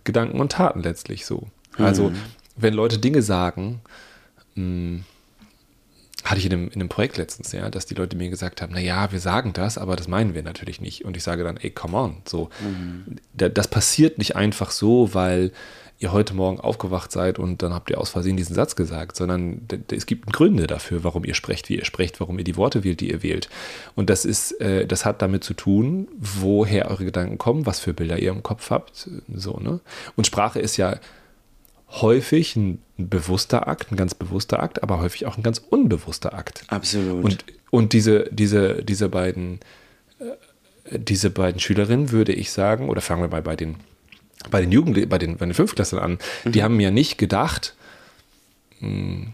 Gedanken 0.03 0.39
und 0.39 0.51
Taten 0.51 0.81
letztlich 0.81 1.25
so. 1.25 1.47
Also, 1.77 2.09
mhm. 2.09 2.15
wenn 2.55 2.73
Leute 2.73 2.97
Dinge 2.97 3.21
sagen, 3.21 3.81
mh, 4.55 4.63
hm, 4.63 5.05
hatte 6.25 6.39
ich 6.39 6.45
in 6.47 6.53
einem, 6.53 6.67
in 6.69 6.73
einem 6.75 6.89
Projekt 6.89 7.17
letztens, 7.17 7.51
ja, 7.51 7.69
dass 7.69 7.85
die 7.85 7.93
Leute 7.93 8.17
mir 8.17 8.29
gesagt 8.29 8.61
haben, 8.61 8.73
naja, 8.73 9.11
wir 9.11 9.19
sagen 9.19 9.53
das, 9.53 9.77
aber 9.77 9.95
das 9.95 10.07
meinen 10.07 10.33
wir 10.33 10.41
natürlich 10.41 10.81
nicht. 10.81 11.05
Und 11.05 11.15
ich 11.15 11.21
sage 11.21 11.43
dann, 11.43 11.57
ey, 11.57 11.69
come 11.69 11.95
on, 11.95 12.17
so. 12.25 12.49
Mhm. 12.61 13.17
Das 13.33 13.67
passiert 13.67 14.17
nicht 14.17 14.35
einfach 14.35 14.71
so, 14.71 15.13
weil 15.13 15.51
ihr 15.99 16.11
heute 16.11 16.33
Morgen 16.33 16.59
aufgewacht 16.59 17.11
seid 17.11 17.39
und 17.39 17.61
dann 17.61 17.73
habt 17.73 17.89
ihr 17.89 17.99
aus 17.99 18.09
Versehen 18.09 18.35
diesen 18.35 18.53
Satz 18.53 18.75
gesagt, 18.75 19.15
sondern 19.15 19.61
es 19.91 20.05
gibt 20.05 20.31
Gründe 20.33 20.67
dafür, 20.67 21.03
warum 21.03 21.23
ihr 21.23 21.35
sprecht, 21.35 21.69
wie 21.69 21.77
ihr 21.77 21.85
sprecht, 21.85 22.19
warum 22.19 22.37
ihr 22.37 22.43
die 22.43 22.57
Worte 22.57 22.83
wählt, 22.83 22.99
die 22.99 23.11
ihr 23.11 23.23
wählt. 23.23 23.49
Und 23.95 24.09
das 24.09 24.25
ist, 24.25 24.59
äh, 24.59 24.85
das 24.85 25.05
hat 25.05 25.21
damit 25.21 25.43
zu 25.43 25.53
tun, 25.53 26.07
woher 26.17 26.89
eure 26.89 27.05
Gedanken 27.05 27.37
kommen, 27.37 27.65
was 27.65 27.79
für 27.79 27.93
Bilder 27.93 28.19
ihr 28.19 28.31
im 28.31 28.43
Kopf 28.43 28.69
habt, 28.69 29.09
so, 29.33 29.59
ne? 29.59 29.79
Und 30.17 30.27
Sprache 30.27 30.59
ist 30.59 30.75
ja 30.77 30.99
häufig 31.89 32.55
ein, 32.55 32.81
bewusster 32.97 33.67
Akt, 33.67 33.91
ein 33.91 33.97
ganz 33.97 34.13
bewusster 34.13 34.63
Akt, 34.63 34.81
aber 34.81 34.99
häufig 34.99 35.25
auch 35.25 35.37
ein 35.37 35.43
ganz 35.43 35.59
unbewusster 35.59 36.33
Akt. 36.33 36.63
Absolut. 36.67 37.23
Und, 37.23 37.45
und 37.69 37.93
diese, 37.93 38.29
diese, 38.31 38.83
diese 38.83 39.09
beiden, 39.09 39.59
äh, 40.19 40.97
diese 40.97 41.29
beiden 41.29 41.59
Schülerinnen 41.59 42.11
würde 42.11 42.31
ich 42.31 42.51
sagen, 42.51 42.89
oder 42.89 43.01
fangen 43.01 43.21
wir 43.21 43.27
mal 43.27 43.41
bei 43.41 43.55
den, 43.55 43.75
bei 44.49 44.61
den 44.61 44.71
Jugendlichen, 44.71 45.09
bei 45.09 45.17
den, 45.17 45.37
bei 45.37 45.45
den 45.45 45.53
Fünftklässlern 45.53 46.03
an, 46.03 46.17
mhm. 46.43 46.51
die 46.51 46.63
haben 46.63 46.79
ja 46.79 46.91
nicht 46.91 47.17
gedacht, 47.17 47.75
hm, 48.79 49.33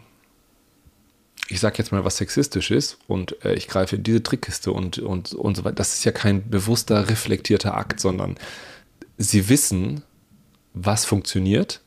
ich 1.47 1.59
sage 1.59 1.75
jetzt 1.79 1.91
mal 1.91 2.05
was 2.05 2.17
sexistisch 2.17 2.71
ist 2.71 2.97
und 3.07 3.43
äh, 3.43 3.53
ich 3.55 3.67
greife 3.67 3.97
in 3.97 4.03
diese 4.03 4.23
Trickkiste 4.23 4.71
und, 4.71 4.99
und, 4.99 5.33
und 5.33 5.57
so 5.57 5.63
weiter. 5.63 5.75
Das 5.75 5.93
ist 5.93 6.05
ja 6.05 6.11
kein 6.11 6.49
bewusster, 6.49 7.09
reflektierter 7.09 7.75
Akt, 7.75 7.99
sondern 7.99 8.35
sie 9.17 9.49
wissen, 9.49 10.03
was 10.73 11.03
funktioniert 11.03 11.81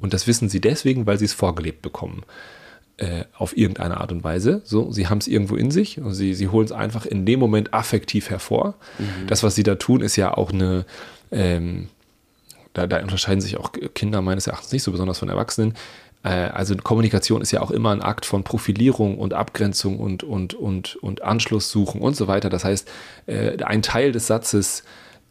und 0.00 0.14
das 0.14 0.26
wissen 0.26 0.48
sie 0.48 0.60
deswegen, 0.60 1.06
weil 1.06 1.18
sie 1.18 1.24
es 1.24 1.32
vorgelebt 1.32 1.82
bekommen. 1.82 2.22
Äh, 2.98 3.24
auf 3.36 3.54
irgendeine 3.54 3.98
Art 3.98 4.10
und 4.10 4.24
Weise. 4.24 4.62
So, 4.64 4.90
sie 4.90 5.06
haben 5.08 5.18
es 5.18 5.28
irgendwo 5.28 5.54
in 5.54 5.70
sich 5.70 6.00
und 6.00 6.14
sie, 6.14 6.32
sie 6.32 6.48
holen 6.48 6.64
es 6.64 6.72
einfach 6.72 7.04
in 7.04 7.26
dem 7.26 7.38
Moment 7.38 7.74
affektiv 7.74 8.30
hervor. 8.30 8.76
Mhm. 8.98 9.26
Das, 9.26 9.42
was 9.42 9.54
sie 9.54 9.64
da 9.64 9.74
tun, 9.74 10.00
ist 10.00 10.16
ja 10.16 10.34
auch 10.34 10.50
eine, 10.50 10.86
ähm, 11.30 11.88
da, 12.76 12.86
da, 12.86 13.00
unterscheiden 13.00 13.40
sich 13.40 13.56
auch 13.56 13.72
Kinder 13.94 14.22
meines 14.22 14.46
Erachtens 14.46 14.72
nicht 14.72 14.82
so 14.82 14.92
besonders 14.92 15.18
von 15.18 15.28
Erwachsenen. 15.28 15.74
Äh, 16.22 16.28
also 16.28 16.76
Kommunikation 16.76 17.40
ist 17.40 17.52
ja 17.52 17.62
auch 17.62 17.70
immer 17.70 17.90
ein 17.90 18.02
Akt 18.02 18.26
von 18.26 18.44
Profilierung 18.44 19.18
und 19.18 19.34
Abgrenzung 19.34 19.98
und, 19.98 20.22
und, 20.22 20.54
und, 20.54 20.96
und 20.96 21.22
Anschluss 21.22 21.70
suchen 21.70 22.00
und 22.00 22.16
so 22.16 22.28
weiter. 22.28 22.50
Das 22.50 22.64
heißt, 22.64 22.88
äh, 23.26 23.62
ein 23.62 23.82
Teil 23.82 24.12
des 24.12 24.26
Satzes 24.26 24.82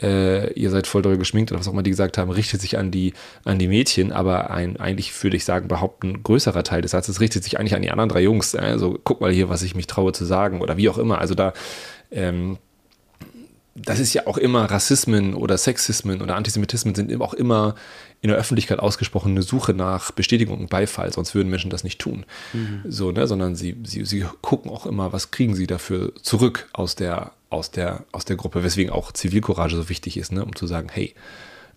äh, 0.02 0.52
ihr 0.54 0.72
seid 0.72 0.88
voll 0.88 1.02
doll 1.02 1.18
geschminkt 1.18 1.52
oder 1.52 1.60
was 1.60 1.68
auch 1.68 1.74
immer 1.74 1.84
die 1.84 1.90
gesagt 1.90 2.18
haben, 2.18 2.30
richtet 2.30 2.60
sich 2.62 2.78
an 2.78 2.92
die, 2.92 3.14
an 3.46 3.60
die 3.60 3.68
Mädchen, 3.68 4.12
aber 4.12 4.52
ein, 4.52 4.78
eigentlich 4.78 5.24
würde 5.24 5.38
ich 5.38 5.46
sagen, 5.46 5.68
behaupten, 5.68 6.22
größerer 6.22 6.64
Teil 6.64 6.82
des 6.82 6.92
Satzes 6.92 7.22
richtet 7.22 7.44
sich 7.44 7.60
eigentlich 7.60 7.76
an 7.76 7.82
die 7.82 7.92
anderen 7.92 8.10
drei 8.10 8.22
Jungs. 8.22 8.56
Also 8.56 9.00
guck 9.04 9.22
mal 9.22 9.32
hier, 9.32 9.48
was 9.48 9.64
ich 9.64 9.74
mich 9.74 9.88
traue 9.88 10.12
zu 10.12 10.26
sagen 10.26 10.62
oder 10.62 10.76
wie 10.78 10.90
auch 10.90 10.98
immer. 10.98 11.20
Also 11.20 11.34
da, 11.34 11.54
ähm, 12.12 12.58
das 13.76 14.00
ist 14.00 14.14
ja 14.14 14.26
auch 14.26 14.38
immer 14.38 14.72
Rassismen 14.72 15.34
oder 15.34 15.58
Sexismen 15.58 16.22
oder 16.22 16.38
Antisemitismen 16.38 16.96
sind 16.96 17.22
auch 17.22 17.34
immer 17.34 17.76
in 18.22 18.30
der 18.30 18.38
Öffentlichkeit 18.38 18.80
ausgesprochen 18.80 19.32
eine 19.32 19.42
Suche 19.42 19.74
nach 19.74 20.12
Bestätigung 20.12 20.60
und 20.60 20.70
Beifall, 20.70 21.12
sonst 21.12 21.36
würden 21.36 21.50
Menschen 21.50 21.70
das 21.70 21.84
nicht 21.84 22.00
tun. 22.00 22.26
Mhm. 22.54 22.84
So, 22.88 23.12
ne, 23.12 23.28
sondern 23.28 23.56
sie, 23.56 23.76
sie, 23.84 24.06
sie 24.06 24.26
gucken 24.42 24.72
auch 24.72 24.86
immer, 24.86 25.12
was 25.12 25.32
kriegen 25.32 25.56
sie 25.56 25.68
dafür 25.68 26.14
zurück 26.22 26.70
aus 26.72 26.96
der, 26.96 27.34
aus 27.50 27.70
der, 27.70 28.06
aus 28.14 28.24
der 28.24 28.38
Gruppe, 28.38 28.64
weswegen 28.64 28.94
auch 28.94 29.12
Zivilcourage 29.12 29.76
so 29.76 29.90
wichtig 29.90 30.16
ist, 30.16 30.32
ne, 30.32 30.46
um 30.46 30.56
zu 30.56 30.68
sagen, 30.68 30.88
hey, 30.90 31.14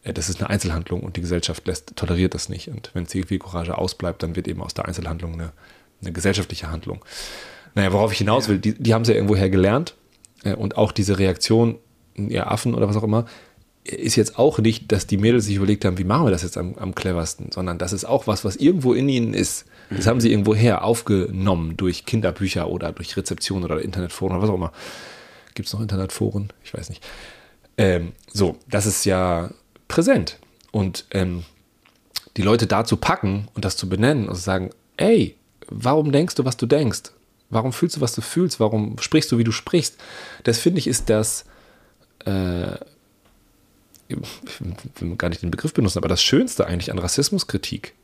äh, 0.05 0.13
das 0.13 0.29
ist 0.29 0.41
eine 0.41 0.51
Einzelhandlung 0.51 1.03
und 1.03 1.17
die 1.17 1.21
Gesellschaft 1.21 1.67
lässt, 1.67 1.97
toleriert 1.97 2.33
das 2.33 2.49
nicht. 2.49 2.69
Und 2.69 2.91
wenn 2.95 3.07
Zivilcourage 3.07 3.77
ausbleibt, 3.77 4.23
dann 4.23 4.37
wird 4.37 4.47
eben 4.47 4.63
aus 4.63 4.73
der 4.73 4.87
Einzelhandlung 4.87 5.33
eine, 5.35 5.53
eine 6.01 6.13
gesellschaftliche 6.13 6.71
Handlung. 6.71 7.05
Naja, 7.75 7.93
worauf 7.93 8.13
ich 8.13 8.19
hinaus 8.19 8.49
will, 8.49 8.59
die, 8.59 8.75
die 8.75 8.95
haben 8.95 9.03
es 9.03 9.09
ja 9.09 9.15
irgendwoher 9.15 9.51
gelernt 9.51 9.97
äh, 10.45 10.55
und 10.55 10.77
auch 10.77 10.93
diese 10.93 11.19
Reaktion 11.19 11.81
ihr 12.19 12.51
Affen 12.51 12.75
oder 12.75 12.89
was 12.89 12.97
auch 12.97 13.05
immer, 13.05 13.27
ist 13.85 14.17
jetzt 14.17 14.39
auch 14.39 14.59
nicht, 14.59 14.93
dass 14.93 15.07
die 15.07 15.17
Mädels 15.17 15.47
sich 15.47 15.57
überlegt 15.57 15.85
haben, 15.85 15.99
wie 15.99 16.05
machen 16.05 16.27
wir 16.27 16.31
das 16.31 16.43
jetzt 16.43 16.59
am, 16.59 16.75
am 16.75 16.95
cleversten, 16.95 17.51
sondern 17.53 17.79
das 17.79 17.93
ist 17.93 18.05
auch 18.05 18.27
was, 18.27 18.45
was 18.45 18.57
irgendwo 18.57 18.93
in 18.93 19.09
ihnen 19.09 19.35
ist. 19.35 19.65
Das 19.91 20.05
mhm. 20.05 20.11
haben 20.11 20.21
sie 20.21 20.31
irgendwo 20.31 20.55
her 20.55 20.85
aufgenommen 20.85 21.77
durch 21.77 22.05
Kinderbücher 22.05 22.69
oder 22.69 22.93
durch 22.93 23.17
Rezeption 23.17 23.65
oder 23.65 23.81
Internetforen 23.81 24.33
oder 24.33 24.43
was 24.43 24.51
auch 24.51 24.57
immer. 24.57 24.73
Gibt 25.55 25.69
es 25.69 25.73
noch 25.73 25.81
Internetforen? 25.81 26.53
Ich 26.65 26.75
weiß 26.75 26.91
nicht. 26.91 27.05
Ähm, 27.79 28.13
so, 28.31 28.57
das 28.69 28.87
ist 28.87 29.05
ja 29.05 29.51
präsent. 29.87 30.39
Und 30.71 31.07
ähm, 31.13 31.45
die 32.37 32.43
Leute 32.43 32.67
da 32.67 32.85
zu 32.85 32.97
packen 32.97 33.49
und 33.55 33.65
das 33.65 33.77
zu 33.77 33.89
benennen 33.89 34.29
und 34.29 34.35
zu 34.35 34.43
sagen, 34.43 34.71
ey, 34.97 35.37
warum 35.69 36.13
denkst 36.13 36.35
du, 36.35 36.45
was 36.45 36.57
du 36.57 36.67
denkst? 36.67 37.11
Warum 37.51 37.73
fühlst 37.73 37.97
du, 37.97 38.01
was 38.01 38.15
du 38.15 38.21
fühlst? 38.21 38.61
Warum 38.61 38.99
sprichst 38.99 39.33
du, 39.33 39.39
wie 39.39 39.45
du 39.45 39.53
sprichst? 39.53 39.97
Das 40.45 40.59
finde 40.59 40.81
ich 40.81 40.87
ist 40.87 41.09
das 41.09 41.47
äh, 42.29 42.79
ich 44.09 44.17
will 45.01 45.17
gar 45.17 45.29
nicht 45.29 45.43
den 45.43 45.51
Begriff 45.51 45.75
benutzen, 45.75 45.99
aber 45.99 46.09
das 46.09 46.23
Schönste 46.23 46.67
eigentlich 46.67 46.91
an 46.91 46.99
Rassismuskritik. 46.99 47.95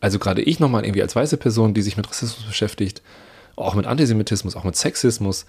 Also 0.00 0.18
gerade 0.18 0.42
ich 0.42 0.60
nochmal 0.60 0.84
irgendwie 0.84 1.02
als 1.02 1.16
weiße 1.16 1.36
Person, 1.36 1.74
die 1.74 1.82
sich 1.82 1.96
mit 1.96 2.08
Rassismus 2.08 2.46
beschäftigt, 2.46 3.02
auch 3.56 3.74
mit 3.74 3.86
Antisemitismus, 3.86 4.56
auch 4.56 4.64
mit 4.64 4.76
Sexismus, 4.76 5.46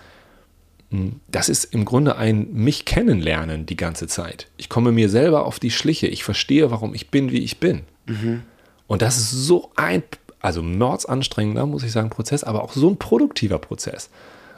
hm, 0.90 1.20
das 1.28 1.50
ist 1.50 1.66
im 1.66 1.86
Grunde 1.86 2.16
ein 2.16 2.52
mich 2.54 2.86
kennenlernen 2.86 3.66
die 3.66 3.76
ganze 3.76 4.08
Zeit. 4.08 4.48
Ich 4.58 4.70
komme 4.70 4.92
mir 4.92 5.10
selber 5.10 5.46
auf 5.46 5.60
die 5.60 5.72
Schliche. 5.72 6.08
Ich 6.08 6.24
verstehe, 6.24 6.72
warum 6.72 6.96
ich 6.96 7.10
bin, 7.10 7.32
wie 7.32 7.44
ich 7.44 7.60
bin. 7.60 7.82
Mhm. 8.06 8.44
Und 8.88 9.02
das 9.04 9.18
ist 9.18 9.32
so 9.32 9.72
ein, 9.76 10.02
also 10.40 10.64
mordsanstrengender, 10.64 11.66
muss 11.68 11.84
ich 11.84 11.92
sagen, 11.92 12.10
Prozess, 12.10 12.44
aber 12.44 12.64
auch 12.64 12.74
so 12.74 12.90
ein 12.90 12.98
produktiver 12.98 13.60
Prozess. 13.60 14.10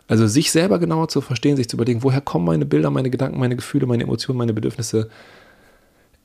Also 0.07 0.27
sich 0.27 0.51
selber 0.51 0.79
genauer 0.79 1.07
zu 1.07 1.21
verstehen, 1.21 1.55
sich 1.55 1.69
zu 1.69 1.77
überlegen, 1.77 2.03
woher 2.03 2.21
kommen 2.21 2.45
meine 2.45 2.65
Bilder, 2.65 2.89
meine 2.89 3.09
Gedanken, 3.09 3.39
meine 3.39 3.55
Gefühle, 3.55 3.85
meine 3.85 4.03
Emotionen, 4.03 4.37
meine 4.37 4.53
Bedürfnisse, 4.53 5.09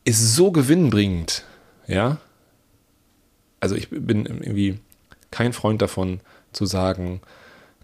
ist 0.05 0.35
so 0.35 0.51
gewinnbringend. 0.51 1.45
Ja. 1.87 2.19
Also 3.61 3.75
ich 3.75 3.89
bin 3.91 4.27
irgendwie 4.27 4.79
kein 5.31 5.53
Freund 5.53 5.83
davon 5.83 6.21
zu 6.53 6.67
sagen, 6.67 7.21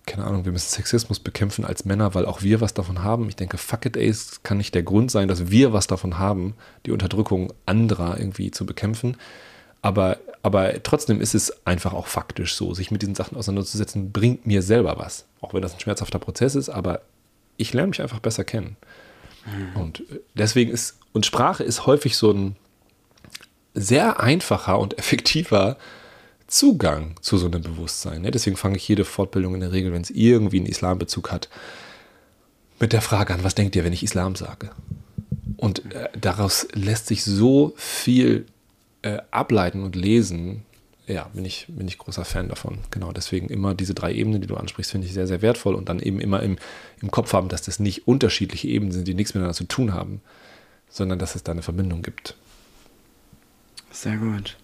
keine 0.07 0.25
Ahnung, 0.25 0.45
wir 0.45 0.53
müssen 0.53 0.69
Sexismus 0.69 1.21
bekämpfen 1.21 1.65
als 1.65 1.85
Männer, 1.85 2.15
weil 2.15 2.27
auch 2.27 2.43
wir 2.43 2.61
was 2.61 2.75
davon 2.75 3.05
haben. 3.05 3.29
Ich 3.29 3.37
denke, 3.37 3.57
fuck 3.59 3.87
it, 3.87 3.97
es 3.97 4.43
kann 4.43 4.59
nicht 4.59 4.75
der 4.75 4.83
Grund 4.83 5.11
sein, 5.11 5.29
dass 5.29 5.51
wir 5.51 5.73
was 5.73 5.87
davon 5.87 6.19
haben, 6.19 6.55
die 6.87 6.91
Unterdrückung 6.91 7.53
anderer 7.67 8.19
irgendwie 8.19 8.51
zu 8.51 8.67
bekämpfen. 8.67 9.17
Aber, 9.81 10.19
aber 10.43 10.83
trotzdem 10.83 11.21
ist 11.21 11.35
es 11.35 11.67
einfach 11.67 11.93
auch 11.93 12.09
faktisch 12.09 12.55
so, 12.55 12.75
sich 12.75 12.91
mit 12.91 13.03
diesen 13.03 13.15
Sachen 13.15 13.37
auseinanderzusetzen, 13.37 14.11
bringt 14.11 14.45
mir 14.47 14.63
selber 14.63 14.99
was. 14.99 15.25
Auch 15.41 15.55
wenn 15.55 15.63
das 15.63 15.75
ein 15.75 15.81
schmerzhafter 15.81 16.19
Prozess 16.19 16.57
ist, 16.57 16.69
aber 16.69 17.03
ich 17.57 17.73
lerne 17.73 17.89
mich 17.89 18.03
einfach 18.03 18.19
besser 18.19 18.43
kennen. 18.43 18.77
Mhm. 19.47 19.81
Und 19.81 20.01
äh, 20.01 20.21
deswegen 20.35 20.73
ist, 20.73 20.99
und 21.13 21.27
Sprache 21.27 21.63
ist 21.63 21.87
häufig 21.87 22.17
so 22.17 22.33
ein 22.33 22.57
sehr 23.75 24.21
einfacher 24.21 24.79
und 24.79 24.99
effektiver 24.99 25.77
Zugang 26.49 27.15
zu 27.21 27.39
so 27.39 27.47
einem 27.47 27.63
Bewusstsein. 27.63 28.23
Ne? 28.23 28.31
Deswegen 28.31 28.57
fange 28.57 28.77
ich 28.77 28.87
jede 28.87 29.05
Fortbildung 29.05 29.55
in 29.55 29.61
der 29.61 29.73
Regel, 29.73 29.93
wenn 29.93 30.03
es 30.03 30.11
irgendwie 30.11 30.59
einen 30.59 30.67
Islambezug 30.67 31.31
hat, 31.31 31.49
mit 32.81 32.93
der 32.93 33.01
Frage 33.01 33.33
an, 33.33 33.45
was 33.45 33.55
denkt 33.55 33.77
ihr, 33.77 33.85
wenn 33.85 33.93
ich 33.93 34.03
Islam 34.03 34.35
sage? 34.35 34.71
Und 35.57 35.93
äh, 35.95 36.09
daraus 36.21 36.67
lässt 36.73 37.07
sich 37.07 37.23
so 37.23 37.73
viel 37.77 38.47
äh, 39.03 39.19
ableiten 39.31 39.83
und 39.83 39.97
lesen. 39.97 40.63
Ja, 41.07 41.29
bin 41.35 41.45
ich, 41.45 41.67
bin 41.69 41.89
ich 41.89 41.99
großer 41.99 42.25
Fan 42.25 42.49
davon. 42.49 42.79
Genau, 42.91 43.13
deswegen 43.13 43.49
immer 43.49 43.75
diese 43.75 43.95
drei 43.95 44.13
Ebenen, 44.13 44.41
die 44.41 44.47
du 44.47 44.57
ansprichst, 44.57 44.93
finde 44.93 45.07
ich 45.07 45.13
sehr, 45.13 45.27
sehr 45.27 45.43
wertvoll 45.43 45.75
und 45.75 45.89
dann 45.89 45.99
eben 45.99 46.21
immer 46.21 46.43
im, 46.43 46.57
im 47.01 47.11
Kopf 47.11 47.33
haben, 47.33 47.49
dass 47.49 47.63
das 47.63 47.81
nicht 47.81 48.07
unterschiedliche 48.07 48.69
Ebenen 48.69 48.93
sind, 48.93 49.09
die 49.09 49.15
nichts 49.15 49.35
miteinander 49.35 49.57
zu 49.57 49.65
tun 49.65 49.93
haben, 49.93 50.21
sondern 50.89 51.19
dass 51.19 51.35
es 51.35 51.43
da 51.43 51.53
eine 51.53 51.63
Verbindung 51.63 52.03
gibt. 52.03 52.37
Sehr 53.91 54.17
gut. 54.17 54.57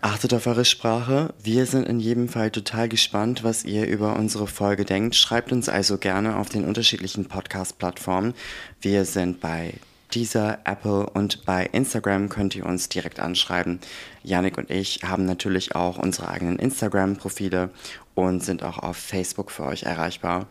Achtet 0.00 0.34
auf 0.34 0.46
eure 0.46 0.66
Sprache. 0.66 1.32
Wir 1.42 1.64
sind 1.64 1.88
in 1.88 1.98
jedem 1.98 2.28
Fall 2.28 2.50
total 2.50 2.90
gespannt, 2.90 3.42
was 3.42 3.64
ihr 3.64 3.86
über 3.86 4.16
unsere 4.16 4.46
Folge 4.46 4.84
denkt. 4.84 5.16
Schreibt 5.16 5.50
uns 5.50 5.70
also 5.70 5.96
gerne 5.96 6.36
auf 6.36 6.50
den 6.50 6.66
unterschiedlichen 6.66 7.24
Podcast-Plattformen. 7.24 8.34
Wir 8.82 9.06
sind 9.06 9.40
bei 9.40 9.72
dieser 10.14 10.58
Apple 10.64 11.08
und 11.10 11.44
bei 11.44 11.66
Instagram 11.66 12.28
könnt 12.28 12.54
ihr 12.54 12.66
uns 12.66 12.88
direkt 12.88 13.20
anschreiben. 13.20 13.80
Yannick 14.22 14.58
und 14.58 14.70
ich 14.70 15.00
haben 15.02 15.26
natürlich 15.26 15.74
auch 15.74 15.98
unsere 15.98 16.28
eigenen 16.28 16.58
Instagram-Profile 16.58 17.70
und 18.14 18.42
sind 18.42 18.62
auch 18.62 18.78
auf 18.78 18.96
Facebook 18.96 19.50
für 19.50 19.64
euch 19.64 19.82
erreichbar 19.82 20.46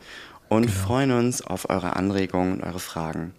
und 0.49 0.67
genau. 0.67 0.77
freuen 0.77 1.11
uns 1.11 1.41
auf 1.41 1.69
eure 1.69 1.95
Anregungen 1.95 2.53
und 2.53 2.63
eure 2.63 2.79
Fragen. 2.79 3.33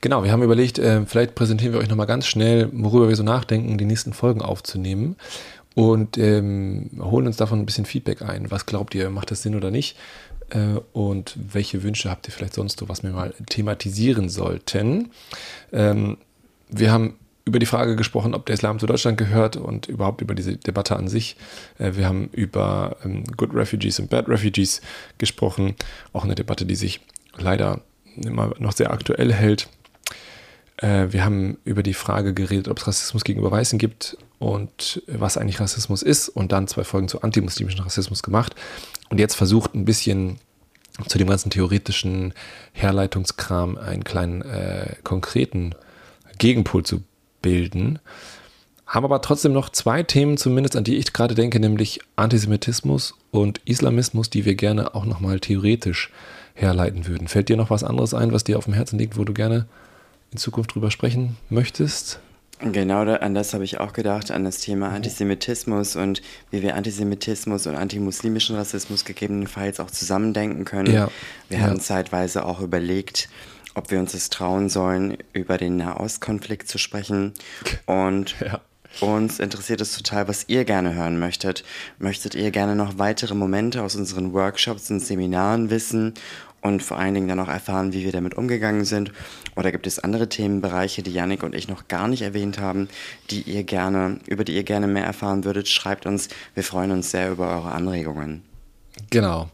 Genau, 0.00 0.24
wir 0.24 0.32
haben 0.32 0.42
überlegt, 0.42 0.78
äh, 0.78 1.06
vielleicht 1.06 1.34
präsentieren 1.34 1.72
wir 1.72 1.80
euch 1.80 1.88
nochmal 1.88 2.06
ganz 2.06 2.26
schnell, 2.26 2.68
worüber 2.72 3.08
wir 3.08 3.16
so 3.16 3.22
nachdenken, 3.22 3.78
die 3.78 3.84
nächsten 3.84 4.12
Folgen 4.12 4.42
aufzunehmen 4.42 5.16
und 5.74 6.18
ähm, 6.18 6.90
holen 7.00 7.26
uns 7.26 7.36
davon 7.36 7.60
ein 7.60 7.66
bisschen 7.66 7.86
Feedback 7.86 8.22
ein. 8.22 8.50
Was 8.50 8.66
glaubt 8.66 8.94
ihr, 8.94 9.08
macht 9.10 9.30
das 9.30 9.42
Sinn 9.42 9.54
oder 9.54 9.70
nicht? 9.70 9.96
Äh, 10.52 10.80
und 10.92 11.34
welche 11.36 11.82
Wünsche 11.82 12.10
habt 12.10 12.28
ihr 12.28 12.32
vielleicht 12.32 12.54
sonst 12.54 12.78
so, 12.78 12.88
was 12.88 13.02
wir 13.02 13.10
mal 13.10 13.34
thematisieren 13.48 14.28
sollten? 14.28 15.10
Ähm, 15.72 16.18
wir 16.68 16.92
haben 16.92 17.14
über 17.44 17.58
die 17.58 17.66
Frage 17.66 17.96
gesprochen, 17.96 18.34
ob 18.34 18.46
der 18.46 18.54
Islam 18.54 18.78
zu 18.78 18.86
Deutschland 18.86 19.18
gehört 19.18 19.56
und 19.56 19.88
überhaupt 19.88 20.20
über 20.20 20.34
diese 20.34 20.56
Debatte 20.56 20.96
an 20.96 21.08
sich. 21.08 21.36
Äh, 21.78 21.92
wir 21.94 22.06
haben 22.06 22.28
über 22.32 22.96
ähm, 23.04 23.24
Good 23.36 23.54
Refugees 23.54 23.98
und 23.98 24.10
Bad 24.10 24.28
Refugees 24.28 24.80
gesprochen. 25.18 25.74
Auch 26.12 26.24
eine 26.24 26.34
Debatte, 26.34 26.66
die 26.66 26.76
sich 26.76 27.00
leider 27.36 27.80
immer 28.16 28.52
noch 28.58 28.72
sehr 28.72 28.92
aktuell 28.92 29.32
hält. 29.32 29.68
Äh, 30.76 31.08
wir 31.10 31.24
haben 31.24 31.58
über 31.64 31.82
die 31.82 31.94
Frage 31.94 32.34
geredet, 32.34 32.68
ob 32.68 32.78
es 32.78 32.86
Rassismus 32.86 33.24
gegenüber 33.24 33.50
Weißen 33.50 33.78
gibt 33.78 34.16
und 34.38 35.02
was 35.06 35.36
eigentlich 35.36 35.60
Rassismus 35.60 36.02
ist 36.02 36.28
und 36.28 36.52
dann 36.52 36.68
zwei 36.68 36.84
Folgen 36.84 37.08
zu 37.08 37.22
antimuslimischen 37.22 37.80
Rassismus 37.80 38.22
gemacht 38.22 38.54
und 39.12 39.18
jetzt 39.18 39.34
versucht 39.34 39.74
ein 39.74 39.84
bisschen 39.84 40.38
zu 41.06 41.18
dem 41.18 41.28
ganzen 41.28 41.50
theoretischen 41.50 42.32
Herleitungskram 42.72 43.76
einen 43.76 44.04
kleinen 44.04 44.40
äh, 44.40 44.94
konkreten 45.04 45.74
Gegenpol 46.38 46.82
zu 46.82 47.02
bilden. 47.42 47.98
Haben 48.86 49.04
aber 49.04 49.20
trotzdem 49.20 49.52
noch 49.52 49.68
zwei 49.68 50.02
Themen 50.02 50.38
zumindest, 50.38 50.76
an 50.76 50.84
die 50.84 50.96
ich 50.96 51.12
gerade 51.12 51.34
denke, 51.34 51.60
nämlich 51.60 52.00
Antisemitismus 52.16 53.14
und 53.30 53.60
Islamismus, 53.66 54.30
die 54.30 54.46
wir 54.46 54.54
gerne 54.54 54.94
auch 54.94 55.04
nochmal 55.04 55.40
theoretisch 55.40 56.10
herleiten 56.54 57.06
würden. 57.06 57.28
Fällt 57.28 57.50
dir 57.50 57.58
noch 57.58 57.68
was 57.68 57.84
anderes 57.84 58.14
ein, 58.14 58.32
was 58.32 58.44
dir 58.44 58.56
auf 58.56 58.64
dem 58.64 58.72
Herzen 58.72 58.98
liegt, 58.98 59.18
wo 59.18 59.24
du 59.24 59.34
gerne 59.34 59.66
in 60.30 60.38
Zukunft 60.38 60.74
drüber 60.74 60.90
sprechen 60.90 61.36
möchtest? 61.50 62.18
Genau 62.70 63.00
an 63.00 63.34
das 63.34 63.54
habe 63.54 63.64
ich 63.64 63.80
auch 63.80 63.92
gedacht, 63.92 64.30
an 64.30 64.44
das 64.44 64.58
Thema 64.58 64.90
Antisemitismus 64.90 65.96
und 65.96 66.22
wie 66.50 66.62
wir 66.62 66.76
Antisemitismus 66.76 67.66
und 67.66 67.74
antimuslimischen 67.74 68.54
Rassismus 68.54 69.04
gegebenenfalls 69.04 69.80
auch 69.80 69.90
zusammendenken 69.90 70.64
können. 70.64 70.92
Ja. 70.92 71.10
Wir 71.48 71.58
ja. 71.58 71.64
haben 71.64 71.80
zeitweise 71.80 72.44
auch 72.44 72.60
überlegt, 72.60 73.28
ob 73.74 73.90
wir 73.90 73.98
uns 73.98 74.14
es 74.14 74.30
trauen 74.30 74.68
sollen, 74.68 75.18
über 75.32 75.58
den 75.58 75.76
Nahostkonflikt 75.76 76.68
zu 76.68 76.78
sprechen. 76.78 77.32
Und 77.86 78.36
ja. 78.40 78.60
Uns 79.00 79.38
interessiert 79.40 79.80
es 79.80 79.96
total, 79.96 80.28
was 80.28 80.48
ihr 80.48 80.64
gerne 80.64 80.94
hören 80.94 81.18
möchtet. 81.18 81.64
Möchtet 81.98 82.34
ihr 82.34 82.50
gerne 82.50 82.76
noch 82.76 82.98
weitere 82.98 83.34
Momente 83.34 83.82
aus 83.82 83.96
unseren 83.96 84.32
Workshops 84.32 84.90
und 84.90 85.00
Seminaren 85.00 85.70
wissen 85.70 86.14
und 86.62 86.82
vor 86.82 86.98
allen 86.98 87.14
Dingen 87.14 87.28
dann 87.28 87.40
auch 87.40 87.48
erfahren, 87.48 87.92
wie 87.92 88.04
wir 88.04 88.12
damit 88.12 88.34
umgegangen 88.34 88.84
sind? 88.84 89.12
Oder 89.56 89.72
gibt 89.72 89.86
es 89.86 89.98
andere 89.98 90.28
Themenbereiche, 90.28 91.02
die 91.02 91.12
Yannick 91.12 91.42
und 91.42 91.54
ich 91.54 91.68
noch 91.68 91.88
gar 91.88 92.08
nicht 92.08 92.22
erwähnt 92.22 92.58
haben, 92.58 92.88
die 93.30 93.42
ihr 93.42 93.64
gerne, 93.64 94.18
über 94.26 94.44
die 94.44 94.54
ihr 94.54 94.62
gerne 94.62 94.86
mehr 94.86 95.04
erfahren 95.04 95.44
würdet? 95.44 95.68
Schreibt 95.68 96.06
uns. 96.06 96.28
Wir 96.54 96.62
freuen 96.62 96.92
uns 96.92 97.10
sehr 97.10 97.32
über 97.32 97.48
eure 97.48 97.72
Anregungen. 97.72 98.42
Genau. 99.10 99.48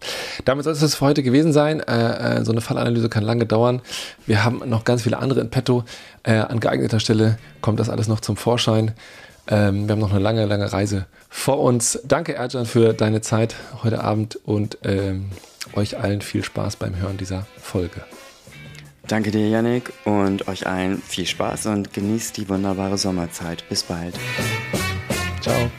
Damit 0.44 0.64
soll 0.64 0.74
es 0.74 0.94
für 0.94 1.04
heute 1.04 1.22
gewesen 1.22 1.52
sein. 1.52 1.80
Äh, 1.80 2.40
äh, 2.40 2.44
so 2.44 2.52
eine 2.52 2.60
Fallanalyse 2.60 3.08
kann 3.08 3.22
lange 3.22 3.46
dauern. 3.46 3.80
Wir 4.26 4.44
haben 4.44 4.62
noch 4.68 4.84
ganz 4.84 5.02
viele 5.02 5.18
andere 5.18 5.40
in 5.40 5.50
petto. 5.50 5.84
Äh, 6.24 6.34
an 6.34 6.60
geeigneter 6.60 7.00
Stelle 7.00 7.38
kommt 7.60 7.80
das 7.80 7.88
alles 7.88 8.08
noch 8.08 8.20
zum 8.20 8.36
Vorschein. 8.36 8.94
Ähm, 9.48 9.88
wir 9.88 9.92
haben 9.92 10.00
noch 10.00 10.12
eine 10.12 10.20
lange, 10.20 10.44
lange 10.44 10.72
Reise 10.72 11.06
vor 11.28 11.60
uns. 11.60 12.00
Danke, 12.06 12.34
Erjan, 12.34 12.66
für 12.66 12.92
deine 12.92 13.20
Zeit 13.22 13.56
heute 13.82 14.04
Abend 14.04 14.36
und 14.44 14.78
ähm, 14.84 15.30
euch 15.74 15.98
allen 15.98 16.20
viel 16.20 16.44
Spaß 16.44 16.76
beim 16.76 16.96
Hören 16.96 17.16
dieser 17.16 17.46
Folge. 17.60 18.02
Danke 19.06 19.30
dir, 19.30 19.48
Yannick, 19.48 19.90
und 20.04 20.48
euch 20.48 20.66
allen 20.66 21.00
viel 21.00 21.26
Spaß 21.26 21.66
und 21.66 21.94
genießt 21.94 22.36
die 22.36 22.48
wunderbare 22.48 22.98
Sommerzeit. 22.98 23.66
Bis 23.70 23.82
bald. 23.82 24.14
Ciao. 25.40 25.70